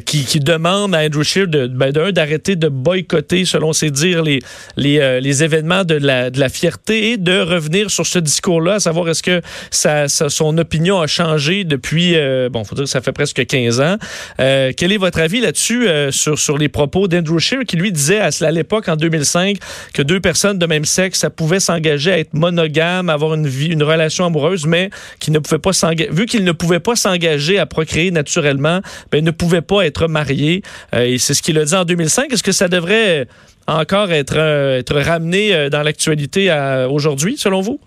qui, 0.05 0.25
qui 0.25 0.39
demande 0.39 0.95
à 0.95 1.05
Andrew 1.05 1.21
Scheer 1.21 1.47
de 1.47 1.67
ben, 1.67 1.91
d'arrêter 1.91 2.55
de 2.55 2.67
boycotter, 2.67 3.45
selon 3.45 3.73
ses 3.73 3.91
dires, 3.91 4.23
les 4.23 4.38
les, 4.77 4.99
euh, 4.99 5.19
les 5.19 5.43
événements 5.43 5.83
de 5.83 5.95
la, 5.95 6.49
fierté 6.49 7.11
et 7.11 7.17
de 7.17 7.39
revenir 7.39 7.91
sur 7.91 8.05
ce 8.05 8.19
discours-là, 8.19 8.75
à 8.75 8.79
savoir 8.79 9.07
est-ce 9.09 9.21
que 9.21 9.41
ça, 9.71 10.07
son 10.07 10.57
opinion 10.57 10.99
a 10.99 11.07
changé 11.07 11.63
depuis, 11.63 12.15
euh, 12.15 12.49
bon, 12.49 12.63
faut 12.63 12.75
dire 12.75 12.85
que 12.85 12.89
ça 12.89 13.01
fait 13.01 13.11
presque 13.11 13.45
15 13.45 13.81
ans. 13.81 13.97
Euh, 14.39 14.71
quel 14.75 14.91
est 14.91 14.97
votre 14.97 15.19
avis 15.19 15.41
là-dessus 15.41 15.87
euh, 15.87 16.11
sur, 16.11 16.57
les 16.57 16.69
propos 16.69 17.07
d'Andrew 17.07 17.39
Scheer 17.39 17.63
qui 17.65 17.77
lui 17.77 17.91
disait 17.91 18.19
à, 18.19 18.51
l'époque, 18.51 18.89
en 18.89 18.95
2005, 18.95 19.57
que 19.93 20.01
deux 20.01 20.19
personnes 20.19 20.57
de 20.57 20.65
même 20.65 20.85
sexe, 20.85 21.19
ça 21.19 21.29
pouvait 21.29 21.59
s'engager 21.59 22.11
à 22.11 22.19
être 22.19 22.33
monogame, 22.33 23.09
avoir 23.09 23.35
une 23.35 23.83
relation 23.83 24.25
amoureuse, 24.25 24.65
mais 24.65 24.89
ne 25.29 25.39
pouvait 25.39 25.59
pas 25.59 25.73
s'engager, 25.73 26.09
vu 26.11 26.25
qu'il 26.25 26.43
ne 26.43 26.51
pouvait 26.51 26.79
pas 26.79 26.95
s'engager 26.95 27.59
à 27.59 27.65
procréer 27.65 28.11
naturellement, 28.11 28.81
ben, 29.11 29.23
ne 29.23 29.31
pouvait 29.31 29.61
pas 29.61 29.85
être 29.85 30.07
marié. 30.07 30.63
Et 30.95 31.17
c'est 31.17 31.33
ce 31.33 31.41
qu'il 31.41 31.57
a 31.57 31.65
dit 31.65 31.75
en 31.75 31.85
2005. 31.85 32.31
Est-ce 32.31 32.43
que 32.43 32.51
ça 32.51 32.67
devrait 32.67 33.27
encore 33.69 34.11
être, 34.11 34.37
euh, 34.37 34.81
ramené 34.91 35.69
dans 35.69 35.83
l'actualité 35.83 36.51
aujourd'hui, 36.89 37.37
selon 37.37 37.61
vous? 37.61 37.79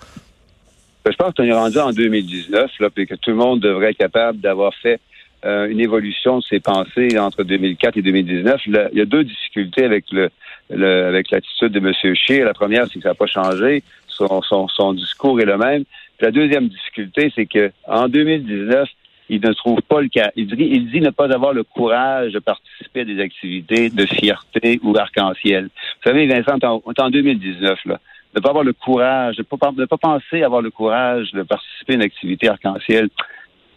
Je 1.04 1.16
pense 1.16 1.34
qu'on 1.34 1.44
est 1.44 1.52
rendu 1.52 1.78
en 1.78 1.90
2019, 1.90 2.70
là, 2.78 2.90
puis 2.90 3.06
que 3.06 3.14
tout 3.16 3.30
le 3.30 3.36
monde 3.36 3.60
devrait 3.60 3.90
être 3.90 3.98
capable 3.98 4.38
d'avoir 4.38 4.72
fait 4.74 5.00
euh, 5.44 5.66
une 5.66 5.80
évolution 5.80 6.38
de 6.38 6.44
ses 6.44 6.60
pensées 6.60 7.18
entre 7.18 7.42
2004 7.42 7.96
et 7.96 8.02
2019. 8.02 8.60
Là, 8.68 8.88
il 8.92 8.98
y 8.98 9.00
a 9.00 9.04
deux 9.04 9.24
difficultés 9.24 9.84
avec 9.84 10.04
le, 10.12 10.30
l'attitude 10.70 11.72
de 11.72 11.80
M. 11.80 12.14
Scheer. 12.14 12.44
La 12.44 12.54
première, 12.54 12.86
c'est 12.86 13.00
que 13.00 13.02
ça 13.02 13.08
n'a 13.08 13.14
pas 13.16 13.26
changé. 13.26 13.82
Son, 14.06 14.40
son, 14.42 14.92
discours 14.92 15.40
est 15.40 15.44
le 15.44 15.58
même. 15.58 15.82
La 16.20 16.30
deuxième 16.30 16.68
difficulté, 16.68 17.32
c'est 17.34 17.46
que 17.46 17.72
en 17.88 18.08
2019, 18.08 18.88
il 19.28 19.40
ne 19.40 19.52
trouve 19.52 19.80
pas 19.82 20.00
le 20.00 20.08
cas. 20.08 20.30
Il 20.36 20.46
dit, 20.46 21.00
ne 21.00 21.10
pas 21.10 21.32
avoir 21.32 21.52
le 21.52 21.64
courage 21.64 22.32
de 22.32 22.38
participer 22.38 23.00
à 23.00 23.04
des 23.04 23.20
activités 23.20 23.90
de 23.90 24.06
fierté 24.06 24.80
ou 24.82 24.96
arc-en-ciel. 24.96 25.64
Vous 25.64 26.10
savez, 26.10 26.26
Vincent, 26.26 26.82
on 26.84 26.92
est 26.92 27.00
en 27.00 27.10
2019, 27.10 27.78
là. 27.86 28.00
Ne 28.34 28.40
pas 28.40 28.48
avoir 28.48 28.64
le 28.64 28.72
courage, 28.72 29.36
ne 29.38 29.42
pas, 29.42 29.56
pas 29.58 29.98
penser 29.98 30.42
avoir 30.42 30.62
le 30.62 30.70
courage 30.70 31.32
de 31.32 31.42
participer 31.42 31.92
à 31.92 31.96
une 31.96 32.02
activité 32.02 32.48
arc-en-ciel, 32.48 33.10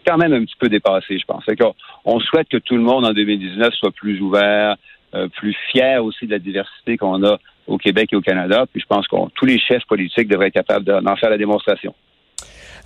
quand 0.06 0.16
même 0.16 0.32
un 0.32 0.44
petit 0.44 0.56
peu 0.58 0.68
dépassé, 0.68 1.18
je 1.18 1.24
pense. 1.26 1.44
On, 1.60 1.74
on 2.04 2.20
souhaite 2.20 2.48
que 2.48 2.56
tout 2.56 2.76
le 2.76 2.82
monde 2.82 3.04
en 3.04 3.12
2019 3.12 3.74
soit 3.74 3.90
plus 3.90 4.20
ouvert, 4.20 4.76
euh, 5.14 5.28
plus 5.28 5.54
fier 5.70 6.04
aussi 6.04 6.26
de 6.26 6.32
la 6.32 6.38
diversité 6.38 6.96
qu'on 6.96 7.24
a 7.24 7.38
au 7.66 7.78
Québec 7.78 8.10
et 8.12 8.16
au 8.16 8.20
Canada. 8.20 8.66
Puis 8.70 8.80
je 8.80 8.86
pense 8.86 9.06
que 9.08 9.16
tous 9.34 9.46
les 9.46 9.58
chefs 9.58 9.84
politiques 9.86 10.28
devraient 10.28 10.48
être 10.48 10.54
capables 10.54 10.84
d'en 10.84 11.16
faire 11.16 11.30
la 11.30 11.38
démonstration. 11.38 11.94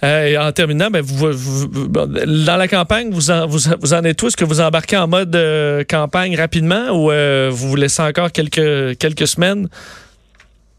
Euh, 0.02 0.37
en 0.38 0.50
terminant, 0.52 0.90
ben, 0.90 1.02
vous, 1.02 1.30
vous, 1.33 1.88
dans 1.88 2.57
la 2.57 2.69
campagne, 2.69 3.11
vous 3.11 3.30
en, 3.30 3.47
vous, 3.47 3.59
vous 3.80 3.92
en 3.95 4.02
êtes 4.04 4.16
tous? 4.16 4.35
Que 4.35 4.45
vous 4.45 4.61
embarquez 4.61 4.97
en 4.97 5.07
mode 5.07 5.35
euh, 5.37 5.85
campagne 5.85 6.37
rapidement 6.37 6.90
ou 6.90 7.11
euh, 7.11 7.49
vous 7.50 7.69
vous 7.69 7.76
laissez 7.76 8.02
encore 8.02 8.33
quelques, 8.33 8.99
quelques 8.99 9.26
semaines? 9.26 9.69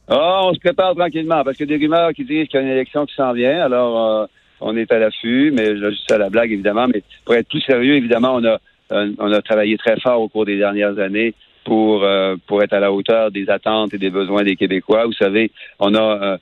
Oh, 0.10 0.50
on 0.50 0.54
se 0.54 0.60
prépare 0.60 0.96
tranquillement 0.96 1.44
parce 1.44 1.56
qu'il 1.56 1.70
y 1.70 1.74
a 1.74 1.78
des 1.78 1.86
rumeurs 1.86 2.14
qui 2.14 2.26
disent 2.26 2.48
qu'il 2.48 2.60
y 2.60 2.64
a 2.64 2.66
une 2.66 2.74
élection 2.74 3.06
qui 3.06 3.14
s'en 3.16 3.32
vient. 3.34 3.64
Alors, 3.64 4.28
on 4.60 4.76
est 4.76 4.92
à 4.92 5.00
l'affût, 5.00 5.52
mais 5.56 5.78
juste 5.78 6.12
à 6.12 6.18
la 6.18 6.30
blague, 6.30 6.52
évidemment. 6.52 6.88
Mais 6.88 7.04
pour 7.24 7.36
être 7.36 7.48
plus 7.48 7.62
sérieux, 7.62 7.96
évidemment, 7.96 8.36
on 8.36 8.44
a, 8.44 8.58
on 8.90 9.32
a 9.32 9.42
travaillé 9.42 9.78
très 9.78 10.00
fort 10.00 10.20
au 10.20 10.28
cours 10.28 10.46
des 10.46 10.58
dernières 10.58 11.00
années 11.00 11.34
pour, 11.64 12.06
pour 12.48 12.62
être 12.62 12.74
à 12.74 12.80
la 12.80 12.92
hauteur 12.92 13.32
des 13.32 13.50
attentes 13.50 13.94
et 13.94 13.98
des 13.98 14.10
besoins 14.10 14.44
des 14.44 14.56
Québécois. 14.58 15.06
Vous 15.06 15.14
savez, 15.14 15.52
on 15.80 15.94
a 15.96 16.02
euh, 16.02 16.38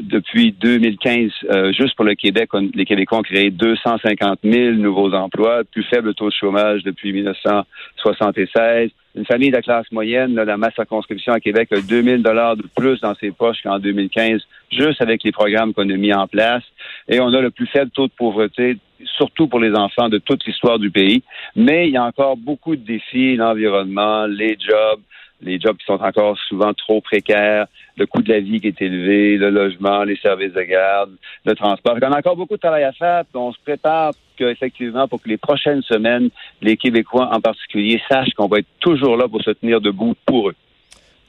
depuis 0.00 0.52
2015, 0.52 1.30
euh, 1.50 1.72
juste 1.72 1.94
pour 1.96 2.04
le 2.06 2.14
Québec, 2.14 2.48
les 2.74 2.86
Québécois 2.86 3.18
ont 3.18 3.22
créé 3.22 3.50
250 3.50 4.38
000 4.42 4.72
nouveaux 4.76 5.12
emplois, 5.12 5.64
plus 5.64 5.82
faible 5.84 6.14
taux 6.14 6.28
de 6.28 6.34
chômage 6.34 6.82
depuis 6.82 7.12
1976. 7.12 8.90
Une 9.16 9.26
famille 9.26 9.50
de 9.50 9.56
la 9.56 9.62
classe 9.62 9.90
moyenne, 9.92 10.34
là, 10.34 10.44
la 10.44 10.56
masse 10.56 10.74
circonscription 10.74 11.32
à 11.32 11.40
Québec 11.40 11.68
a 11.72 11.80
2000 11.80 12.22
dollars 12.22 12.56
de 12.56 12.64
plus 12.74 13.00
dans 13.00 13.14
ses 13.16 13.30
poches 13.30 13.62
qu'en 13.62 13.78
2015, 13.78 14.40
juste 14.70 15.00
avec 15.02 15.22
les 15.24 15.32
programmes 15.32 15.74
qu'on 15.74 15.88
a 15.88 15.96
mis 15.96 16.12
en 16.12 16.26
place. 16.26 16.64
Et 17.08 17.20
on 17.20 17.32
a 17.32 17.40
le 17.40 17.50
plus 17.50 17.66
faible 17.66 17.90
taux 17.90 18.06
de 18.06 18.12
pauvreté, 18.16 18.76
surtout 19.16 19.46
pour 19.46 19.60
les 19.60 19.74
enfants 19.74 20.08
de 20.08 20.18
toute 20.18 20.44
l'histoire 20.46 20.78
du 20.78 20.90
pays. 20.90 21.22
Mais 21.54 21.88
il 21.88 21.92
y 21.92 21.96
a 21.98 22.04
encore 22.04 22.36
beaucoup 22.36 22.76
de 22.76 22.84
défis, 22.84 23.36
l'environnement, 23.36 24.26
les 24.26 24.56
jobs, 24.58 25.00
les 25.42 25.60
jobs 25.60 25.76
qui 25.76 25.84
sont 25.84 26.00
encore 26.00 26.38
souvent 26.48 26.72
trop 26.74 27.00
précaires, 27.00 27.66
le 27.96 28.06
coût 28.06 28.22
de 28.22 28.32
la 28.32 28.40
vie 28.40 28.60
qui 28.60 28.68
est 28.68 28.82
élevé, 28.82 29.36
le 29.36 29.50
logement, 29.50 30.04
les 30.04 30.16
services 30.16 30.52
de 30.52 30.62
garde, 30.62 31.10
le 31.44 31.54
transport. 31.54 31.96
On 32.02 32.12
a 32.12 32.18
encore 32.18 32.36
beaucoup 32.36 32.54
de 32.54 32.60
travail 32.60 32.84
à 32.84 32.92
faire, 32.92 33.24
on 33.34 33.52
se 33.52 33.58
prépare 33.64 34.12
effectivement 34.38 35.08
pour 35.08 35.22
que 35.22 35.28
les 35.28 35.38
prochaines 35.38 35.82
semaines, 35.82 36.28
les 36.60 36.76
Québécois 36.76 37.30
en 37.32 37.40
particulier 37.40 38.00
sachent 38.08 38.34
qu'on 38.36 38.48
va 38.48 38.58
être 38.58 38.66
toujours 38.80 39.16
là 39.16 39.28
pour 39.28 39.42
se 39.42 39.50
tenir 39.50 39.80
debout 39.80 40.14
pour 40.26 40.50
eux. 40.50 40.54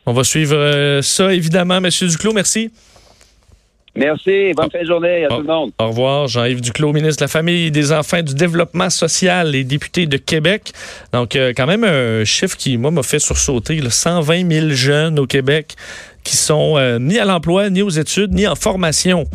On 0.06 0.14
va 0.14 0.24
suivre 0.24 0.56
euh, 0.56 1.02
ça, 1.02 1.34
évidemment, 1.34 1.78
M. 1.78 1.90
Duclos. 1.90 2.34
Merci. 2.34 2.72
Merci. 3.98 4.54
Bonne 4.56 4.70
fin 4.70 4.82
de 4.82 4.86
journée 4.86 5.26
à 5.26 5.34
au, 5.34 5.38
tout 5.38 5.42
le 5.42 5.48
monde. 5.48 5.72
Au 5.80 5.88
revoir. 5.88 6.28
Jean-Yves 6.28 6.62
Duclos, 6.62 6.94
ministre 6.94 7.22
de 7.22 7.24
la 7.24 7.28
Famille, 7.28 7.72
des 7.72 7.92
Enfants 7.92 8.22
du 8.22 8.36
Développement 8.36 8.92
social 8.92 9.56
et 9.56 9.64
député 9.64 10.06
de 10.06 10.18
Québec. 10.18 10.72
Donc, 11.14 11.36
euh, 11.36 11.52
quand 11.58 11.66
même 11.66 11.84
un 11.84 12.24
chiffre 12.24 12.56
qui, 12.56 12.78
moi, 12.78 12.92
m'a 12.92 13.02
fait 13.02 13.18
sursauter. 13.18 13.82
Là, 13.82 13.90
120 13.90 14.52
000 14.52 14.70
jeunes 14.70 15.18
au 15.18 15.26
Québec 15.26 15.76
qui 16.24 16.36
sont 16.36 16.78
euh, 16.78 17.00
ni 17.00 17.18
à 17.18 17.26
l'emploi, 17.26 17.72
ni 17.72 17.82
aux 17.82 17.90
études, 17.90 18.34
ni 18.34 18.46
en 18.46 18.56
formation. 18.56 19.26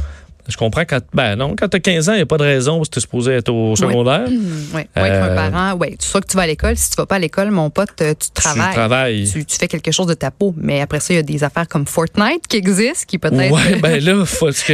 Je 0.48 0.56
comprends 0.56 0.84
quand 0.84 0.98
ben 1.14 1.36
non, 1.36 1.54
quand 1.56 1.68
tu 1.68 1.76
as 1.76 1.80
15 1.80 2.08
ans, 2.08 2.12
il 2.14 2.16
n'y 2.16 2.22
a 2.22 2.26
pas 2.26 2.36
de 2.36 2.42
raison 2.42 2.78
parce 2.78 2.88
que 2.88 2.94
tu 2.94 2.98
es 2.98 3.02
supposé 3.02 3.32
être 3.32 3.52
au 3.52 3.76
secondaire. 3.76 4.24
Oui, 4.28 4.40
oui. 4.74 4.74
ouais, 4.74 4.88
euh, 4.98 5.04
être 5.04 5.30
un 5.30 5.50
parent, 5.50 5.78
oui. 5.78 5.94
Soit 6.00 6.20
que 6.20 6.26
tu 6.26 6.36
vas 6.36 6.42
à 6.42 6.46
l'école, 6.48 6.76
si 6.76 6.90
tu 6.90 6.96
vas 6.96 7.06
pas 7.06 7.16
à 7.16 7.18
l'école, 7.20 7.52
mon 7.52 7.70
pote, 7.70 7.90
tu 7.96 8.30
travailles. 8.34 8.68
Tu 8.70 8.74
travailles. 8.74 9.30
Tu, 9.30 9.44
tu, 9.44 9.56
fais 9.56 9.68
quelque 9.68 9.92
chose 9.92 10.08
de 10.08 10.14
ta 10.14 10.32
peau. 10.32 10.52
Mais 10.56 10.80
après 10.80 10.98
ça, 10.98 11.14
il 11.14 11.16
y 11.16 11.20
a 11.20 11.22
des 11.22 11.44
affaires 11.44 11.68
comme 11.68 11.86
Fortnite 11.86 12.48
qui 12.48 12.56
existent, 12.56 13.04
qui 13.06 13.18
peut-être. 13.18 13.52
Oui, 13.52 13.80
ben 13.82 14.02
là, 14.02 14.24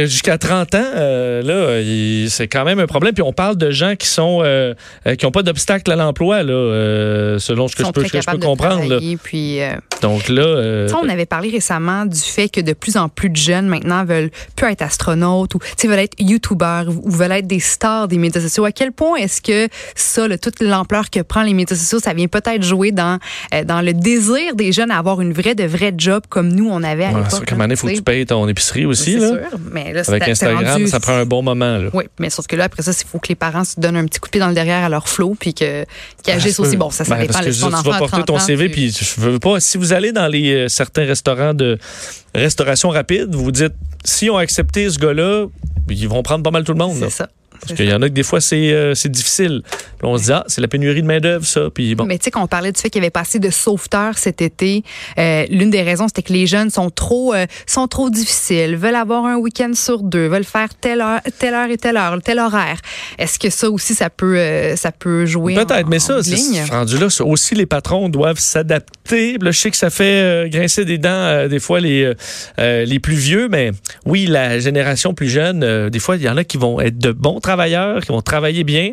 jusqu'à 0.07 0.39
30 0.39 0.73
ans, 0.73 0.83
euh, 0.95 1.43
là, 1.43 2.29
c'est 2.29 2.47
quand 2.47 2.65
même 2.65 2.79
un 2.79 2.87
problème. 2.87 3.13
Puis 3.13 3.23
on 3.23 3.33
parle 3.33 3.55
de 3.55 3.69
gens 3.69 3.95
qui 3.95 4.07
sont 4.07 4.39
euh, 4.41 4.73
qui 5.19 5.25
n'ont 5.25 5.31
pas 5.31 5.43
d'obstacle 5.43 5.91
à 5.91 5.95
l'emploi, 5.95 6.41
là, 6.41 6.53
euh, 6.53 7.37
selon 7.37 7.67
ce 7.67 7.75
que 7.75 7.85
je 7.85 7.91
peux, 7.91 8.03
que 8.03 8.21
je 8.21 8.25
peux 8.25 8.39
comprendre. 8.39 8.85
Là. 8.89 8.97
Puis, 9.21 9.59
Donc 10.01 10.29
là. 10.29 10.87
on 10.99 11.09
avait 11.09 11.27
parlé 11.27 11.51
récemment 11.51 12.07
du 12.07 12.19
fait 12.19 12.49
que 12.49 12.61
de 12.61 12.73
plus 12.73 12.97
en 12.97 13.07
plus 13.07 13.29
de 13.29 13.35
jeunes 13.37 13.67
maintenant 13.67 14.03
veulent 14.03 14.31
plus 14.55 14.67
être 14.71 14.81
astronautes 14.81 15.58
ou 15.59 15.75
tu 15.77 15.87
veulent 15.87 15.99
être 15.99 16.15
youtubeurs 16.19 16.85
ou 16.89 17.09
veulent 17.09 17.31
être 17.31 17.47
des 17.47 17.59
stars 17.59 18.07
des 18.07 18.17
médias 18.17 18.41
sociaux. 18.41 18.65
À 18.65 18.71
quel 18.71 18.91
point 18.91 19.17
est-ce 19.17 19.41
que 19.41 19.67
ça, 19.95 20.25
toute 20.37 20.61
l'ampleur 20.61 21.09
que 21.09 21.21
prend 21.21 21.43
les 21.43 21.53
médias 21.53 21.75
sociaux, 21.75 21.99
ça 21.99 22.13
vient 22.13 22.27
peut-être 22.27 22.63
jouer 22.63 22.91
dans 22.91 23.19
euh, 23.53 23.63
dans 23.63 23.81
le 23.81 23.93
désir 23.93 24.55
des 24.55 24.71
jeunes 24.71 24.91
à 24.91 24.97
avoir 24.97 25.21
une 25.21 25.33
vraie 25.33 25.55
de 25.55 25.63
vraie 25.63 25.93
job 25.97 26.23
comme 26.29 26.49
nous 26.49 26.69
on 26.69 26.83
avait 26.83 27.05
à 27.05 27.11
ouais, 27.11 27.23
l'époque. 27.23 27.53
Il 27.69 27.75
faut 27.77 27.87
que 27.87 27.93
tu 27.93 28.01
payes 28.01 28.25
ton 28.25 28.47
épicerie 28.47 28.85
aussi 28.85 29.17
là. 29.17 29.27
Sûr, 29.29 29.59
mais 29.71 29.93
là 29.93 30.01
Avec 30.07 30.27
Instagram, 30.27 30.65
rendu... 30.65 30.87
ça 30.87 30.99
prend 30.99 31.13
un 31.13 31.25
bon 31.25 31.41
moment 31.41 31.77
là. 31.77 31.89
Oui, 31.93 32.05
mais 32.19 32.29
sauf 32.29 32.47
que 32.47 32.55
là 32.55 32.65
après 32.65 32.83
ça, 32.83 32.91
il 32.91 33.07
faut 33.07 33.19
que 33.19 33.29
les 33.29 33.35
parents 33.35 33.63
se 33.63 33.79
donnent 33.79 33.97
un 33.97 34.05
petit 34.05 34.19
coup 34.19 34.27
de 34.27 34.31
pied 34.31 34.39
dans 34.39 34.47
le 34.47 34.53
derrière 34.53 34.83
à 34.83 34.89
leur 34.89 35.07
flot 35.07 35.35
puis 35.39 35.53
que 35.53 35.85
qu'ils 36.23 36.33
agissent 36.33 36.59
aussi. 36.59 36.77
Bon, 36.77 36.89
ça, 36.89 37.03
ça 37.03 37.15
ben, 37.15 37.21
dépend 37.21 37.39
de 37.39 37.45
ton 37.45 37.69
tu 37.69 37.75
enfant 37.75 37.91
vas 37.91 37.97
porter 37.97 38.23
ton 38.23 38.39
CV 38.39 38.69
puis 38.69 38.91
je 38.91 39.21
veux 39.21 39.39
pas. 39.39 39.59
Si 39.59 39.77
vous 39.77 39.93
allez 39.93 40.11
dans 40.11 40.27
les 40.27 40.53
euh, 40.53 40.67
certains 40.67 41.05
restaurants 41.05 41.53
de 41.53 41.77
restauration 42.35 42.89
rapide, 42.89 43.33
vous 43.33 43.43
vous 43.43 43.51
dites 43.51 43.73
si 44.05 44.29
on 44.29 44.37
accepté 44.37 44.89
ce 44.89 44.97
gars-là, 44.99 45.47
ils 45.89 46.07
vont 46.07 46.23
prendre 46.23 46.43
pas 46.43 46.51
mal 46.51 46.63
tout 46.63 46.73
le 46.73 46.77
monde. 46.77 46.97
C'est 46.99 47.09
ça. 47.09 47.29
Parce 47.61 47.73
qu'il 47.73 47.89
y 47.89 47.93
en 47.93 48.01
a 48.01 48.09
que 48.09 48.13
des 48.13 48.23
fois, 48.23 48.41
c'est 48.41 48.71
euh, 48.71 48.93
difficile. 49.05 49.61
Puis 49.99 50.07
on 50.07 50.17
se 50.17 50.23
dit, 50.23 50.31
ah, 50.31 50.43
c'est 50.47 50.61
la 50.61 50.67
pénurie 50.67 51.01
de 51.01 51.07
main-d'œuvre, 51.07 51.45
ça. 51.45 51.69
Puis 51.73 51.93
bon. 51.95 52.05
Mais 52.05 52.17
tu 52.17 52.25
sais, 52.25 52.31
quand 52.31 52.41
on 52.41 52.47
parlait 52.47 52.71
du 52.71 52.79
fait 52.79 52.89
qu'il 52.89 53.01
y 53.01 53.03
avait 53.03 53.09
pas 53.09 53.21
assez 53.21 53.39
de 53.39 53.49
sauveteurs 53.49 54.17
cet 54.17 54.41
été, 54.41 54.83
euh, 55.17 55.45
l'une 55.49 55.69
des 55.69 55.81
raisons, 55.81 56.07
c'était 56.07 56.23
que 56.23 56.33
les 56.33 56.47
jeunes 56.47 56.69
sont 56.69 56.89
trop, 56.89 57.33
euh, 57.33 57.45
sont 57.67 57.87
trop 57.87 58.09
difficiles, 58.09 58.77
veulent 58.77 58.95
avoir 58.95 59.25
un 59.25 59.35
week-end 59.35 59.71
sur 59.73 60.01
deux, 60.01 60.27
veulent 60.27 60.43
faire 60.45 60.69
telle 60.79 61.01
heure, 61.01 61.19
telle 61.37 61.53
heure 61.53 61.69
et 61.69 61.77
telle 61.77 61.97
heure, 61.97 62.17
tel 62.23 62.39
horaire. 62.39 62.79
Est-ce 63.17 63.37
que 63.39 63.49
ça 63.49 63.69
aussi, 63.69 63.93
ça 63.93 64.09
peut, 64.09 64.37
euh, 64.37 64.75
ça 64.75 64.91
peut 64.91 65.25
jouer? 65.25 65.55
Peut-être, 65.55 65.87
mais 65.87 65.99
ça, 65.99 66.23
c'est 66.23 66.63
rendu 66.69 66.97
là. 66.97 67.07
Aussi, 67.21 67.55
les 67.55 67.65
patrons 67.65 68.07
doivent 68.09 68.39
s'adapter. 68.39 69.37
Je 69.41 69.51
sais 69.51 69.71
que 69.71 69.77
ça 69.77 69.89
fait 69.89 70.49
grincer 70.49 70.85
des 70.85 70.97
dents, 70.97 71.47
des 71.47 71.59
fois, 71.59 71.79
les, 71.79 72.13
les 72.57 72.99
plus 72.99 73.15
vieux, 73.15 73.49
mais 73.49 73.71
oui, 74.05 74.27
la 74.27 74.59
génération 74.59 75.13
plus 75.13 75.29
jeune, 75.29 75.89
des 75.89 75.99
fois, 75.99 76.15
il 76.15 76.21
y 76.21 76.29
en 76.29 76.37
a 76.37 76.43
qui 76.43 76.57
vont 76.57 76.79
être 76.79 76.97
de 76.97 77.11
bons 77.11 77.39
travailleurs, 77.49 78.01
qui 78.01 78.11
vont 78.11 78.21
travailler 78.21 78.63
bien, 78.63 78.91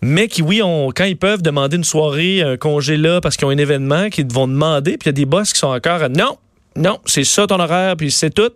mais 0.00 0.28
qui, 0.28 0.40
oui, 0.40 0.62
ont, 0.62 0.92
quand 0.94 1.04
ils 1.04 1.16
peuvent 1.16 1.42
demander 1.42 1.76
une 1.76 1.84
soirée, 1.84 2.40
un 2.40 2.56
congé 2.56 2.96
là, 2.96 3.20
parce 3.20 3.36
qu'ils 3.36 3.46
ont 3.46 3.50
un 3.50 3.58
événement, 3.58 4.10
qu'ils 4.10 4.32
vont 4.32 4.46
demander, 4.46 4.92
puis 4.92 5.06
il 5.06 5.06
y 5.06 5.08
a 5.08 5.12
des 5.12 5.24
boss 5.24 5.52
qui 5.52 5.58
sont 5.58 5.68
encore 5.68 6.08
non, 6.08 6.38
non, 6.76 7.00
c'est 7.04 7.24
ça 7.24 7.48
ton 7.48 7.58
horaire, 7.58 7.96
puis 7.96 8.12
c'est 8.12 8.30
tout. 8.30 8.52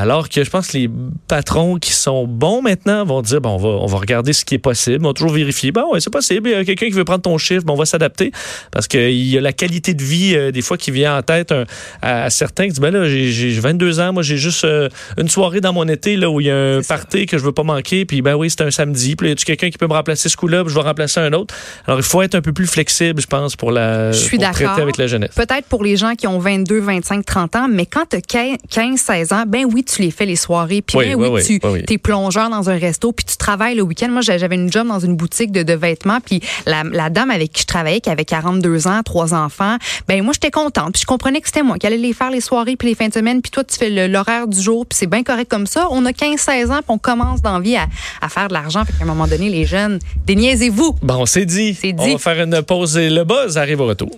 Alors 0.00 0.28
que 0.28 0.44
je 0.44 0.48
pense 0.48 0.68
que 0.68 0.76
les 0.78 0.88
patrons 1.26 1.76
qui 1.78 1.90
sont 1.92 2.24
bons 2.28 2.62
maintenant 2.62 3.04
vont 3.04 3.20
dire 3.20 3.40
bon, 3.40 3.54
on 3.54 3.56
va, 3.56 3.68
on 3.68 3.86
va 3.86 3.98
regarder 3.98 4.32
ce 4.32 4.44
qui 4.44 4.54
est 4.54 4.58
possible. 4.58 5.04
On 5.04 5.08
va 5.08 5.12
toujours 5.14 5.32
vérifier. 5.32 5.72
Bon, 5.72 5.92
ouais, 5.92 6.00
c'est 6.00 6.12
possible. 6.12 6.48
Il 6.48 6.52
y 6.52 6.54
a 6.54 6.64
quelqu'un 6.64 6.86
qui 6.86 6.92
veut 6.92 7.04
prendre 7.04 7.22
ton 7.22 7.36
chiffre, 7.36 7.64
bon, 7.64 7.72
on 7.72 7.76
va 7.76 7.84
s'adapter. 7.84 8.30
Parce 8.70 8.86
qu'il 8.86 9.10
y 9.10 9.36
a 9.36 9.40
la 9.40 9.52
qualité 9.52 9.94
de 9.94 10.02
vie, 10.04 10.34
euh, 10.36 10.52
des 10.52 10.62
fois, 10.62 10.76
qui 10.76 10.92
vient 10.92 11.18
en 11.18 11.22
tête 11.22 11.50
un- 11.50 11.64
à, 12.00 12.30
certains 12.30 12.64
qui 12.66 12.70
disent 12.74 12.80
ben 12.80 12.92
là, 12.92 13.08
j'ai- 13.08 13.32
j'ai 13.32 13.50
22 13.58 13.98
ans, 13.98 14.12
moi, 14.12 14.22
j'ai 14.22 14.36
juste 14.36 14.64
euh, 14.64 14.88
une 15.20 15.28
soirée 15.28 15.60
dans 15.60 15.72
mon 15.72 15.88
été 15.88 16.16
là, 16.16 16.30
où 16.30 16.40
il 16.40 16.46
y 16.46 16.50
a 16.50 16.56
un 16.76 16.82
ça. 16.82 16.96
party 16.96 17.26
que 17.26 17.36
je 17.36 17.42
veux 17.42 17.50
pas 17.52 17.64
manquer. 17.64 18.04
Puis 18.04 18.22
ben 18.22 18.36
oui, 18.36 18.50
c'est 18.50 18.62
un 18.62 18.70
samedi. 18.70 19.16
Puis 19.16 19.28
y 19.30 19.32
a 19.32 19.34
quelqu'un 19.34 19.70
qui 19.70 19.78
peut 19.78 19.88
me 19.88 19.94
remplacer 19.94 20.28
ce 20.28 20.36
coup-là, 20.36 20.62
puis 20.62 20.72
je 20.72 20.78
vais 20.78 20.84
remplacer 20.84 21.18
un 21.18 21.32
autre. 21.32 21.52
Alors, 21.88 21.98
il 21.98 22.04
faut 22.04 22.22
être 22.22 22.36
un 22.36 22.40
peu 22.40 22.52
plus 22.52 22.68
flexible, 22.68 23.20
je 23.20 23.26
pense, 23.26 23.56
pour 23.56 23.72
la 23.72 24.12
Je 24.12 24.18
suis 24.18 24.36
pour 24.38 24.48
traiter 24.52 24.80
avec 24.80 24.96
la 24.96 25.08
jeunesse. 25.08 25.34
Peut-être 25.34 25.66
pour 25.68 25.82
les 25.82 25.96
gens 25.96 26.14
qui 26.14 26.28
ont 26.28 26.38
22, 26.38 26.78
25, 26.78 27.24
30 27.26 27.56
ans, 27.56 27.66
mais 27.68 27.84
quand 27.86 28.04
tu 28.08 28.16
as 28.16 28.20
15, 28.20 29.00
16 29.00 29.32
ans, 29.32 29.42
ben 29.46 29.64
oui, 29.64 29.82
tu 29.88 30.02
les 30.02 30.10
fais 30.10 30.26
les 30.26 30.36
soirées. 30.36 30.82
Puis 30.82 30.98
Oui, 30.98 31.14
oui, 31.14 31.28
oui, 31.30 31.40
oui, 31.64 31.82
tu 31.86 31.94
es 31.94 31.98
plongeur 31.98 32.50
dans 32.50 32.68
un 32.70 32.76
resto, 32.76 33.12
puis 33.12 33.24
tu 33.24 33.36
travailles 33.36 33.74
le 33.76 33.82
week-end. 33.82 34.08
Moi, 34.10 34.20
j'avais 34.20 34.54
une 34.54 34.70
job 34.70 34.86
dans 34.86 35.00
une 35.00 35.16
boutique 35.16 35.50
de, 35.52 35.62
de 35.62 35.72
vêtements, 35.72 36.18
puis 36.24 36.40
la, 36.66 36.82
la 36.84 37.10
dame 37.10 37.30
avec 37.30 37.52
qui 37.52 37.62
je 37.62 37.66
travaillais, 37.66 38.00
qui 38.00 38.10
avait 38.10 38.24
42 38.24 38.86
ans, 38.86 39.00
trois 39.04 39.34
enfants, 39.34 39.76
ben 40.06 40.22
moi, 40.22 40.32
j'étais 40.32 40.50
contente. 40.50 40.92
Puis 40.92 41.02
je 41.02 41.06
comprenais 41.06 41.40
que 41.40 41.46
c'était 41.46 41.62
moi 41.62 41.78
qui 41.78 41.86
allais 41.86 41.96
les 41.96 42.12
faire 42.12 42.30
les 42.30 42.40
soirées, 42.40 42.76
puis 42.76 42.88
les 42.88 42.94
fins 42.94 43.08
de 43.08 43.14
semaine, 43.14 43.40
puis 43.42 43.50
toi, 43.50 43.64
tu 43.64 43.76
fais 43.76 44.08
l'horaire 44.08 44.46
du 44.48 44.60
jour, 44.60 44.86
puis 44.86 44.96
c'est 44.96 45.06
bien 45.06 45.22
correct 45.22 45.48
comme 45.50 45.66
ça. 45.66 45.88
On 45.90 46.04
a 46.06 46.12
15, 46.12 46.38
16 46.38 46.70
ans, 46.70 46.74
puis 46.76 46.84
on 46.88 46.98
commence 46.98 47.42
d'envie 47.42 47.76
à, 47.76 47.86
à 48.20 48.28
faire 48.28 48.48
de 48.48 48.52
l'argent. 48.54 48.84
Fait 48.84 48.92
qu'à 48.92 49.04
un 49.04 49.06
moment 49.06 49.26
donné, 49.26 49.48
les 49.50 49.64
jeunes, 49.64 49.98
déniaisez-vous. 50.26 50.96
Bon, 51.02 51.26
c'est 51.26 51.44
dit. 51.46 51.74
C'est 51.74 51.94
On 51.98 52.04
dit. 52.04 52.12
va 52.12 52.18
faire 52.18 52.42
une 52.44 52.62
pause 52.62 52.96
et 52.96 53.10
le 53.10 53.24
buzz 53.24 53.56
arrive 53.58 53.80
au 53.80 53.86
retour. 53.86 54.10